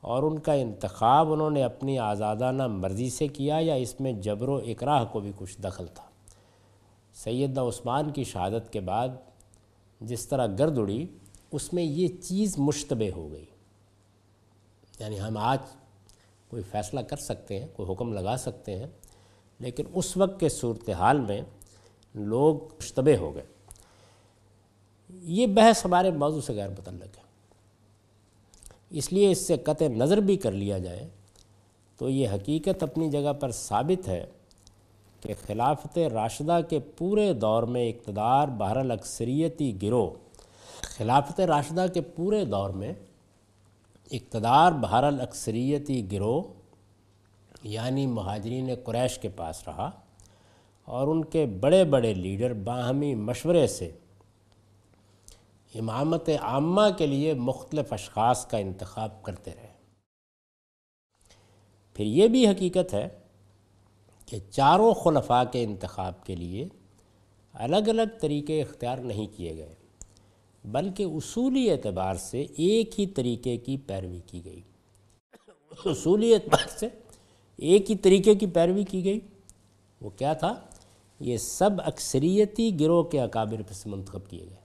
اور 0.00 0.22
ان 0.22 0.38
کا 0.38 0.52
انتخاب 0.52 1.32
انہوں 1.32 1.50
نے 1.50 1.62
اپنی 1.62 1.98
آزادانہ 1.98 2.66
مرضی 2.66 3.10
سے 3.10 3.28
کیا 3.28 3.58
یا 3.60 3.74
اس 3.74 4.00
میں 4.00 4.12
جبر 4.12 4.48
و 4.48 4.56
اقراہ 4.56 5.04
کو 5.04 5.20
بھی 5.20 5.32
کچھ 5.36 5.60
دخل 5.60 5.86
تھا؟ 5.86 6.04
سیدہ 7.14 7.60
عثمان 7.60 8.10
کی 8.10 8.24
شہادت 8.24 8.72
کے 8.72 8.80
بعد 8.80 9.08
جس 10.00 10.28
طرح 10.28 10.46
گرد 10.46 10.78
اڑی، 10.78 11.06
اس 11.52 11.72
میں 11.72 11.82
یہ 11.82 12.08
چیز 12.08 12.58
مشتبہ 12.58 13.16
ہو 13.16 13.32
گئی۔ 13.32 13.46
یعنی 14.98 15.20
ہم 15.20 15.36
آج 15.36 15.58
کوئی 16.48 16.62
فیصلہ 16.62 17.00
کر 17.00 17.16
سکتے 17.16 17.60
ہیں، 17.60 17.66
کوئی 17.76 17.92
حکم 17.92 18.12
لگا 18.12 18.36
سکتے 18.36 18.78
ہیں، 18.78 18.86
لیکن 19.58 19.84
اس 19.94 20.16
وقت 20.16 20.40
کے 20.40 20.48
صورتحال 20.48 21.20
میں 21.20 21.40
لوگ 22.14 22.56
مشتبہ 22.56 23.16
ہو 23.16 23.34
گئے۔ 23.34 23.53
یہ 25.22 25.46
بحث 25.46 25.84
ہمارے 25.84 26.10
موضوع 26.10 26.40
سے 26.40 26.52
غیر 26.52 26.68
متعلق 26.68 27.18
ہے۔ 27.18 27.22
اس 28.90 29.12
لیے 29.12 29.30
اس 29.30 29.46
سے 29.46 29.56
قطع 29.56 29.88
نظر 29.88 30.16
بھی 30.16 30.36
کر 30.36 30.52
لیا 30.52 30.78
جائے 30.78 31.08
تو 31.98 32.08
یہ 32.08 32.28
حقیقت 32.28 32.82
اپنی 32.82 33.10
جگہ 33.10 33.32
پر 33.32 33.50
ثابت 33.50 34.08
ہے 34.08 34.26
کہ 35.20 35.34
خلافت 35.46 35.98
راشدہ 35.98 36.60
کے 36.68 36.78
پورے 36.78 37.32
دور 37.32 37.62
میں 37.62 37.88
اقتدار 37.88 38.48
بہر 38.48 38.76
الاکثریتی 38.76 39.82
گروہ، 39.82 40.10
خلافت 40.80 41.40
راشدہ 41.40 41.86
کے 41.94 42.00
پورے 42.00 42.44
دور 42.44 42.70
میں 42.70 42.92
اقتدار 44.10 44.72
بہر 44.72 45.04
الاکثریتی 45.04 46.12
گروہ 46.12 46.42
یعنی 47.62 48.06
مہاجرین 48.06 48.70
قریش 48.84 49.18
کے 49.18 49.28
پاس 49.28 49.62
رہا 49.66 49.90
اور 50.84 51.08
ان 51.08 51.24
کے 51.24 51.46
بڑے 51.46 51.84
بڑے 51.84 52.14
لیڈر 52.14 52.52
باہمی 52.52 53.14
مشورے 53.14 53.66
سے 53.66 53.90
امامت 55.74 56.28
عامہ 56.42 56.80
کے 56.98 57.06
لیے 57.06 57.34
مختلف 57.34 57.92
اشخاص 57.92 58.46
کا 58.46 58.58
انتخاب 58.58 59.22
کرتے 59.22 59.50
رہے۔ 59.50 59.72
پھر 61.94 62.04
یہ 62.04 62.28
بھی 62.28 62.48
حقیقت 62.48 62.94
ہے 62.94 63.08
کہ 64.26 64.38
چاروں 64.50 64.94
خلفاء 64.94 65.42
کے 65.52 65.64
انتخاب 65.64 66.26
کے 66.26 66.36
لیے 66.36 66.68
الگ 67.52 67.76
الگ 67.76 68.02
طریقے 68.20 68.62
اختیار 68.62 68.98
نہیں 68.98 69.26
کیے 69.36 69.56
گئے، 69.56 69.74
بلکہ 70.64 71.02
اصولی 71.02 71.70
اعتبار 71.70 72.14
سے 72.14 72.42
ایک 72.42 73.00
ہی 73.00 73.06
طریقے 73.06 73.56
کی 73.56 73.76
پیروی 73.76 74.20
کی 74.26 74.44
گئی۔ 74.44 74.62
اصولی 75.84 76.34
اعتبار 76.34 76.68
سے 76.68 76.88
ایک 77.56 77.90
ہی 77.90 77.96
طریقے 77.96 78.34
کی 78.34 78.46
پیروی 78.46 78.84
کی 78.84 79.04
گئی۔ 79.04 79.20
وہ 80.00 80.10
کیا 80.10 80.32
تھا؟ 80.32 80.54
یہ 81.20 81.36
سب 81.36 81.70
اکثریتی 81.84 82.80
گروہ 82.80 83.02
کے 83.02 83.20
اکابر 83.20 83.62
پر 83.62 83.88
منتخب 83.88 84.30
کیے 84.30 84.46
گئے۔ 84.50 84.63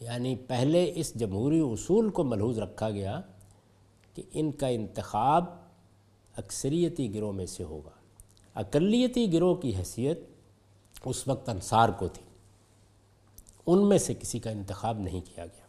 یعنی 0.00 0.36
پہلے 0.36 0.92
اس 0.94 1.14
جمہوری 1.14 1.60
اصول 1.60 2.10
کو 2.10 2.24
ملحوظ 2.24 2.58
رکھا 2.58 2.90
گیا 2.90 3.20
کہ 4.14 4.22
ان 4.32 4.52
کا 4.52 4.66
انتخاب 4.66 5.44
اکثریتی 6.36 7.14
گروہ 7.14 7.32
میں 7.32 7.46
سے 7.46 7.64
ہوگا۔ 7.64 7.90
اقلیتی 8.54 9.32
گروہ 9.32 9.54
کی 9.54 9.76
حیثیت 9.76 10.20
اس 11.04 11.28
وقت 11.28 11.48
انصار 11.48 11.88
کو 11.88 12.08
تھی۔ 12.08 12.22
ان 13.66 13.88
میں 13.88 13.98
سے 13.98 14.14
کسی 14.14 14.38
کا 14.38 14.50
انتخاب 14.50 14.98
نہیں 14.98 15.20
کیا 15.34 15.46
گیا۔ 15.46 15.66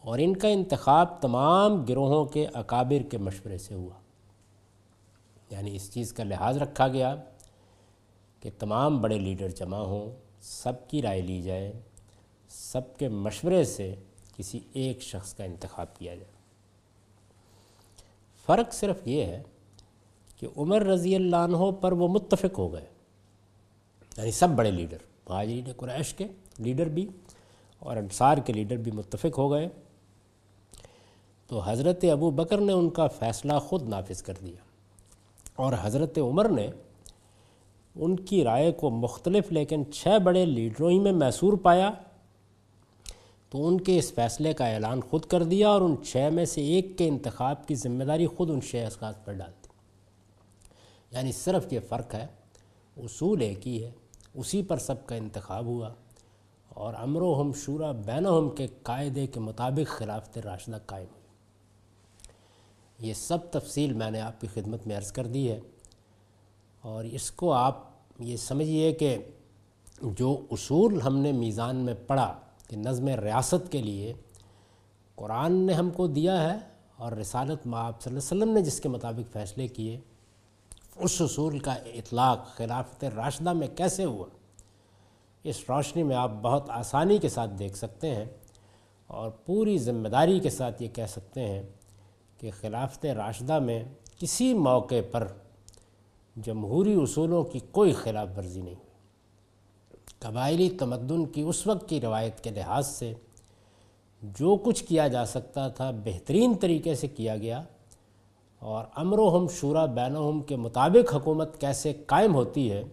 اور 0.00 0.18
ان 0.22 0.36
کا 0.36 0.48
انتخاب 0.48 1.22
تمام 1.22 1.84
گروہوں 1.84 2.24
کے 2.24 2.46
اکابر 2.46 3.02
کے 3.02 3.18
مشورے 3.18 3.58
سے 3.58 3.74
ہوا۔ 3.74 3.94
یعنی 5.50 5.76
اس 5.76 5.92
چیز 5.92 6.12
کا 6.12 6.24
لحاظ 6.24 6.56
رکھا 6.56 6.88
گیا 6.88 7.16
کہ 8.40 8.50
تمام 8.58 9.02
بڑے 9.02 9.18
لیڈر 9.18 9.48
جمع 9.48 9.78
ہوں، 9.78 10.10
سب 10.40 10.88
کی 10.88 11.02
رائے 11.02 11.20
لی 11.20 11.42
جائے۔ 11.42 11.72
سب 12.54 12.98
کے 12.98 13.08
مشورے 13.08 13.64
سے 13.64 13.94
کسی 14.36 14.60
ایک 14.72 15.02
شخص 15.02 15.34
کا 15.34 15.44
انتخاب 15.44 15.98
کیا 15.98 16.14
جائے۔ 16.14 16.32
فرق 18.46 18.74
صرف 18.74 18.96
یہ 19.04 19.24
ہے 19.24 19.42
کہ 20.36 20.48
عمر 20.56 20.82
رضی 20.82 21.14
اللہ 21.14 21.36
عنہ 21.36 21.70
پر 21.80 21.92
وہ 21.92 22.08
متفق 22.08 22.58
ہو 22.58 22.72
گئے۔ 22.72 22.86
یعنی 24.16 24.30
سب 24.30 24.48
بڑے 24.48 24.70
لیڈر، 24.70 24.96
مہاجرین 25.28 25.64
قریش 25.76 26.14
کے 26.14 26.26
لیڈر 26.58 26.88
بھی 26.88 27.06
اور 27.78 27.96
انصار 27.96 28.38
کے 28.38 28.52
لیڈر 28.52 28.76
بھی 28.76 28.92
متفق 28.92 29.38
ہو 29.38 29.50
گئے۔ 29.50 29.68
تو 31.46 31.60
حضرت 31.60 32.04
ابو 32.12 32.30
بکر 32.30 32.58
نے 32.58 32.72
ان 32.72 32.90
کا 32.90 33.06
فیصلہ 33.06 33.58
خود 33.58 33.82
نافذ 33.82 34.22
کر 34.22 34.34
دیا 34.46 34.62
اور 35.54 35.72
حضرت 35.80 36.18
عمر 36.18 36.48
نے 36.48 36.68
ان 37.96 38.16
کی 38.16 38.44
رائے 38.44 38.72
کو 38.72 38.90
مختلف 38.90 39.52
لیکن 39.52 39.92
چھ 39.92 40.08
بڑے 40.24 40.46
لیڈروں 40.46 40.90
ہی 40.90 40.98
میں 40.98 41.12
میسور 41.12 41.52
پایا۔ 41.52 41.90
تو 43.52 43.68
ان 43.68 43.80
کے 43.80 43.98
اس 43.98 44.12
فیصلے 44.12 44.52
کا 44.52 44.66
اعلان 44.66 45.00
خود 45.00 45.24
کر 45.24 45.42
دیا 45.42 45.68
اور 45.68 45.80
ان 45.80 45.96
چھ 46.04 46.28
میں 46.32 46.44
سے 46.44 46.60
ایک 46.60 46.98
کے 46.98 47.08
انتخاب 47.08 47.68
کی 47.68 47.74
ذمہ 47.74 48.04
داری 48.04 48.26
خود 48.26 48.50
ان 48.50 48.60
چھ 48.62 48.84
اشخاص 48.86 49.14
پر 49.24 49.32
ڈال 49.32 49.50
دی۔ 49.50 49.68
یعنی 51.10 51.32
صرف 51.32 51.72
یہ 51.72 51.80
فرق 51.88 52.14
ہے، 52.14 52.26
اصول 52.96 53.40
ایک 53.40 53.68
ہی 53.68 53.84
ہے، 53.84 53.90
اسی 54.34 54.62
پر 54.62 54.78
سب 54.78 55.06
کا 55.06 55.14
انتخاب 55.14 55.64
ہوا 55.64 55.90
اور 56.68 56.94
امر 56.94 57.22
و 57.22 57.40
ہم 57.40 57.52
شورا 57.52 57.92
بینہم 57.92 58.50
کے 58.50 58.66
قاعدے 58.82 59.26
کے 59.26 59.40
مطابق 59.40 59.90
خلافت 59.90 60.38
راشدہ 60.38 60.78
قائم 60.86 61.06
ہوئی۔ 61.12 61.22
یہ 63.08 63.14
سب 63.14 63.38
تفصیل 63.50 63.92
میں 63.92 64.10
نے 64.10 64.20
آپ 64.20 64.40
کی 64.40 64.46
خدمت 64.54 64.86
میں 64.86 64.96
عرض 64.96 65.12
کر 65.12 65.26
دی 65.26 65.50
ہے 65.50 65.60
اور 66.80 67.04
اس 67.04 67.30
کو 67.30 67.52
آپ 67.52 67.88
یہ 68.18 68.36
سمجھیے 68.36 68.92
کہ 68.92 69.18
جو 70.02 70.40
اصول 70.50 71.00
ہم 71.00 71.18
نے 71.18 71.32
میزان 71.32 71.76
میں 71.76 71.94
پڑھا 72.06 72.40
کہ 72.72 72.78
نظم 72.78 73.08
ریاست 73.08 73.72
کے 73.72 73.82
لیے 73.82 74.12
قرآن 75.14 75.52
نے 75.52 75.72
ہم 75.72 75.90
کو 75.90 76.06
دیا 76.06 76.42
ہے 76.42 76.58
اور 76.96 77.12
رسالت 77.12 77.66
معاب 77.66 78.02
صلی 78.02 78.10
اللہ 78.10 78.32
علیہ 78.32 78.42
وسلم 78.42 78.54
نے 78.54 78.62
جس 78.62 78.80
کے 78.80 78.88
مطابق 78.88 79.32
فیصلے 79.32 79.68
کیے، 79.68 80.00
اس 80.96 81.20
اصول 81.20 81.58
کا 81.58 81.72
اطلاق 81.72 82.46
خلافت 82.56 83.04
راشدہ 83.16 83.52
میں 83.52 83.68
کیسے 83.76 84.04
ہوا؟ 84.04 84.26
اس 85.44 85.64
روشنی 85.68 86.02
میں 86.02 86.16
آپ 86.16 86.32
بہت 86.42 86.70
آسانی 86.70 87.18
کے 87.18 87.28
ساتھ 87.28 87.50
دیکھ 87.58 87.76
سکتے 87.78 88.14
ہیں 88.14 88.24
اور 89.06 89.30
پوری 89.30 89.78
ذمہ 89.78 90.08
داری 90.08 90.40
کے 90.40 90.50
ساتھ 90.50 90.82
یہ 90.82 90.88
کہہ 90.88 91.06
سکتے 91.06 91.40
ہیں 91.40 91.62
کہ 92.38 92.50
خلافت 92.60 93.06
راشدہ 93.06 93.58
میں 93.58 93.84
کسی 94.18 94.54
موقع 94.54 95.00
پر 95.10 95.28
جمہوری 96.36 96.94
اصولوں 97.02 97.44
کی 97.44 97.60
کوئی 97.72 97.92
خلاف 97.92 98.28
ورزی 98.36 98.60
نہیں 98.60 98.74
ہوئی۔ 98.74 98.91
قبائلی 100.22 100.70
تمدن 100.70 101.26
کی 101.26 101.42
اس 101.42 101.66
وقت 101.66 101.88
کی 101.88 102.00
روایت 102.00 102.40
کے 102.40 102.50
لحاظ 102.50 102.86
سے 102.86 103.14
جو 104.22 104.56
کچھ 104.56 104.84
کیا 104.84 105.08
جا 105.08 105.26
سکتا 105.26 105.68
تھا 105.68 105.90
بہترین 105.90 106.54
طریقے 106.60 106.94
سے 106.94 107.08
کیا 107.08 107.36
گیا 107.36 107.62
اور 108.58 108.84
امر 108.94 109.18
و 109.18 109.38
ہم 109.38 109.48
شورا 109.48 109.86
بینہم 109.86 110.42
کے 110.42 110.56
مطابق 110.56 111.14
حکومت 111.14 111.60
کیسے 111.60 111.92
قائم 112.06 112.34
ہوتی 112.34 112.72
ہے، 112.72 112.84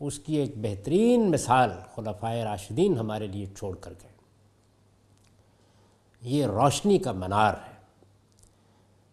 اس 0.00 0.18
کی 0.18 0.36
ایک 0.36 0.52
بہترین 0.56 1.30
مثال 1.30 1.70
خلفۂ 1.94 2.36
راشدین 2.36 2.98
ہمارے 2.98 3.26
لیے 3.26 3.46
چھوڑ 3.46 3.76
کر 3.76 3.92
گئے۔ 4.02 4.12
یہ 6.22 6.46
روشنی 6.46 6.98
کا 6.98 7.12
منار 7.12 7.54
ہے۔ 7.54 7.72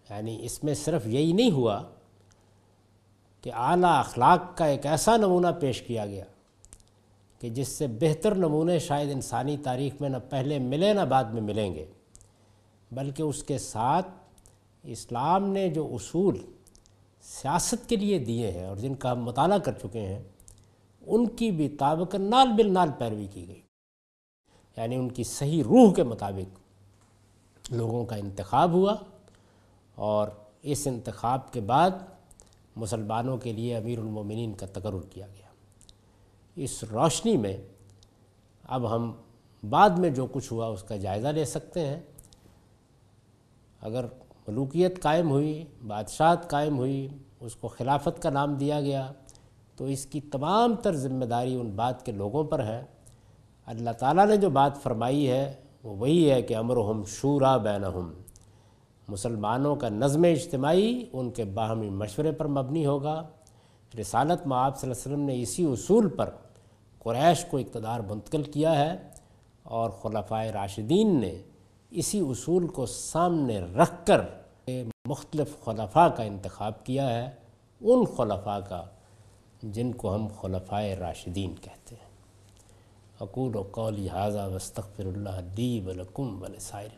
یعنی 0.10 0.38
اس 0.42 0.64
میں 0.64 0.74
صرف 0.74 1.08
یہی 1.08 1.32
نہیں 1.32 1.52
ہوا 1.52 1.82
کہ 3.42 3.52
اعلیٰ 3.54 4.00
اخلاق 4.00 4.58
کا 4.58 4.66
ایک 4.66 4.86
ایسا 4.86 5.18
نمونہ 5.18 5.48
پیش 5.60 5.82
کیا 5.82 6.06
گیا۔ 6.06 6.24
کہ 7.40 7.50
جس 7.50 7.68
سے 7.68 7.88
بہتر 7.88 8.36
نمونے 8.36 8.80
شاید 8.80 9.12
انسانی 9.12 9.58
تاریخ 9.58 10.02
میں 10.02 10.10
نہ 10.10 10.18
پہلے 10.30 10.60
ملے 10.60 10.94
نہ 10.94 11.02
بعد 11.02 11.24
میں 11.24 11.42
ملیں 11.42 11.76
گے، 11.76 11.86
بلکہ 12.92 13.24
اس 13.24 13.44
کے 13.44 13.58
ساتھ 13.58 14.08
اسلام 14.84 15.50
نے 15.50 15.70
جو 15.70 15.86
اصول 15.94 16.38
سیاست 17.22 17.90
کے 17.90 17.96
لیے 17.96 18.20
دیے 18.20 18.52
ہیں 18.52 18.66
اور 18.66 18.78
جن 18.78 18.96
کا 18.96 19.12
ہم 19.12 19.24
مطالعہ 19.24 19.58
کر 19.58 19.72
چکے 19.72 20.00
ہیں، 20.00 20.24
ان 21.02 21.28
کی 21.28 21.52
بھی 21.52 21.70
تابق 21.70 22.16
نال 22.16 22.48
بل 22.48 22.74
نال 22.74 22.90
پیروی 22.98 23.28
کی 23.32 23.48
گئی۔ 23.48 23.62
یعنی 24.78 24.96
ان 24.96 25.10
کی 25.10 25.24
صحیح 25.24 25.64
روح 25.64 25.94
کے 25.94 26.04
مطابق 26.04 26.60
لوگوں 27.72 28.06
کا 28.06 28.16
انتخاب 28.16 28.72
ہوا 28.72 28.96
اور 29.96 30.28
اس 30.62 30.88
انتخاب 30.88 31.54
کے 31.54 31.62
بعد 31.62 31.90
مسلمانوں 32.76 33.38
کے 33.38 33.54
لیے 33.54 33.78
امیر 33.78 34.00
المومنین 34.00 34.54
کا 34.54 34.66
تقرر 34.66 35.02
کیا 35.10 35.28
گیا۔ 35.28 35.49
اس 36.56 36.84
روشنی 36.84 37.38
میں 37.38 37.58
اب 38.64 38.96
ہم 38.96 39.12
بعد 39.70 39.90
میں 39.90 40.10
جو 40.10 40.28
کچھ 40.32 40.54
ہوا 40.54 40.68
اس 40.68 40.84
کا 40.84 40.96
جائزہ 40.96 41.28
لے 41.28 41.46
سکتے 41.46 41.86
ہیں۔ 41.86 42.00
اگر 43.82 44.06
ملوکیت 44.48 45.02
قائم 45.02 45.30
ہوئی، 45.30 45.66
بادشاہت 45.88 46.50
قائم 46.50 46.78
ہوئی، 46.78 47.08
اس 47.40 47.56
کو 47.56 47.68
خلافت 47.68 48.22
کا 48.22 48.30
نام 48.30 48.56
دیا 48.56 48.82
گیا، 48.82 49.12
تو 49.76 49.86
اس 49.86 50.06
کی 50.06 50.22
تمام 50.22 50.76
تر 50.76 50.96
ذمہ 50.96 51.26
داری 51.26 51.56
ان 51.56 51.72
بات 51.72 52.06
کے 52.06 52.12
لوگوں 52.12 52.44
پر 52.44 52.64
ہے۔ 52.64 52.86
اللہ 53.66 53.90
تعالیٰ 53.90 54.28
نے 54.28 54.38
جو 54.38 54.50
بات 54.50 54.78
فرمائی 54.84 55.30
ہے، 55.30 55.54
وہ 55.84 55.96
وہی 55.96 56.32
ہے 56.32 56.42
کہ 56.42 56.56
امرہم 56.56 57.04
شورا 57.08 57.58
بینہم۔ 57.58 58.14
مسلمانوں 59.08 59.76
کا 59.76 59.90
نظم 59.90 60.24
اجتماعی 60.24 61.06
ان 61.14 61.32
کے 61.32 61.44
باہمی 61.44 61.90
مشورے 61.90 62.32
پر 62.32 62.48
مبنی 62.48 62.86
ہوگا۔ 62.86 63.28
رسالت 63.98 64.48
میں 64.48 64.58
آپ 64.58 64.80
صلی 64.80 64.90
اللہ 64.90 65.02
علیہ 65.02 65.16
وسلم 65.16 65.26
نے 65.26 65.42
اسی 65.42 65.66
اصول 65.66 66.10
پر 66.10 66.30
قریش 67.00 67.46
کو 67.46 67.58
اقتدار 67.58 68.00
منتقل 68.00 68.44
کیا 68.44 68.80
ہے 68.80 68.98
اور 69.64 69.90
خلفۂ 69.90 70.46
راشدین 70.46 71.20
نے 71.22 71.42
اسی 71.90 72.20
اصول 72.20 72.68
کو 72.68 72.86
سامنے 72.86 73.60
رکھ 73.60 74.08
کر 74.08 74.22
مختلف 75.06 75.66
خلفاء 75.66 76.08
کا 76.08 76.24
انتخاب 76.24 76.86
کیا 76.86 77.10
ہے۔ 77.10 77.30
ان 77.82 78.06
خلفاء 78.06 78.60
کا 78.60 78.84
جن 79.64 79.92
کو 79.92 80.16
ہم 80.16 80.28
خلفۂ 80.28 80.84
راشدین 81.00 81.56
کہتے 81.56 81.96
ہیں۔ 81.96 82.10
اقول 83.20 83.56
و 83.56 83.64
قولی 83.72 84.10
حاضہ 84.10 84.50
وستغفر 84.54 85.06
اللہ 85.06 85.42
دی 85.58 85.82
ولکم 85.86 86.44
ولسائر 86.44 86.90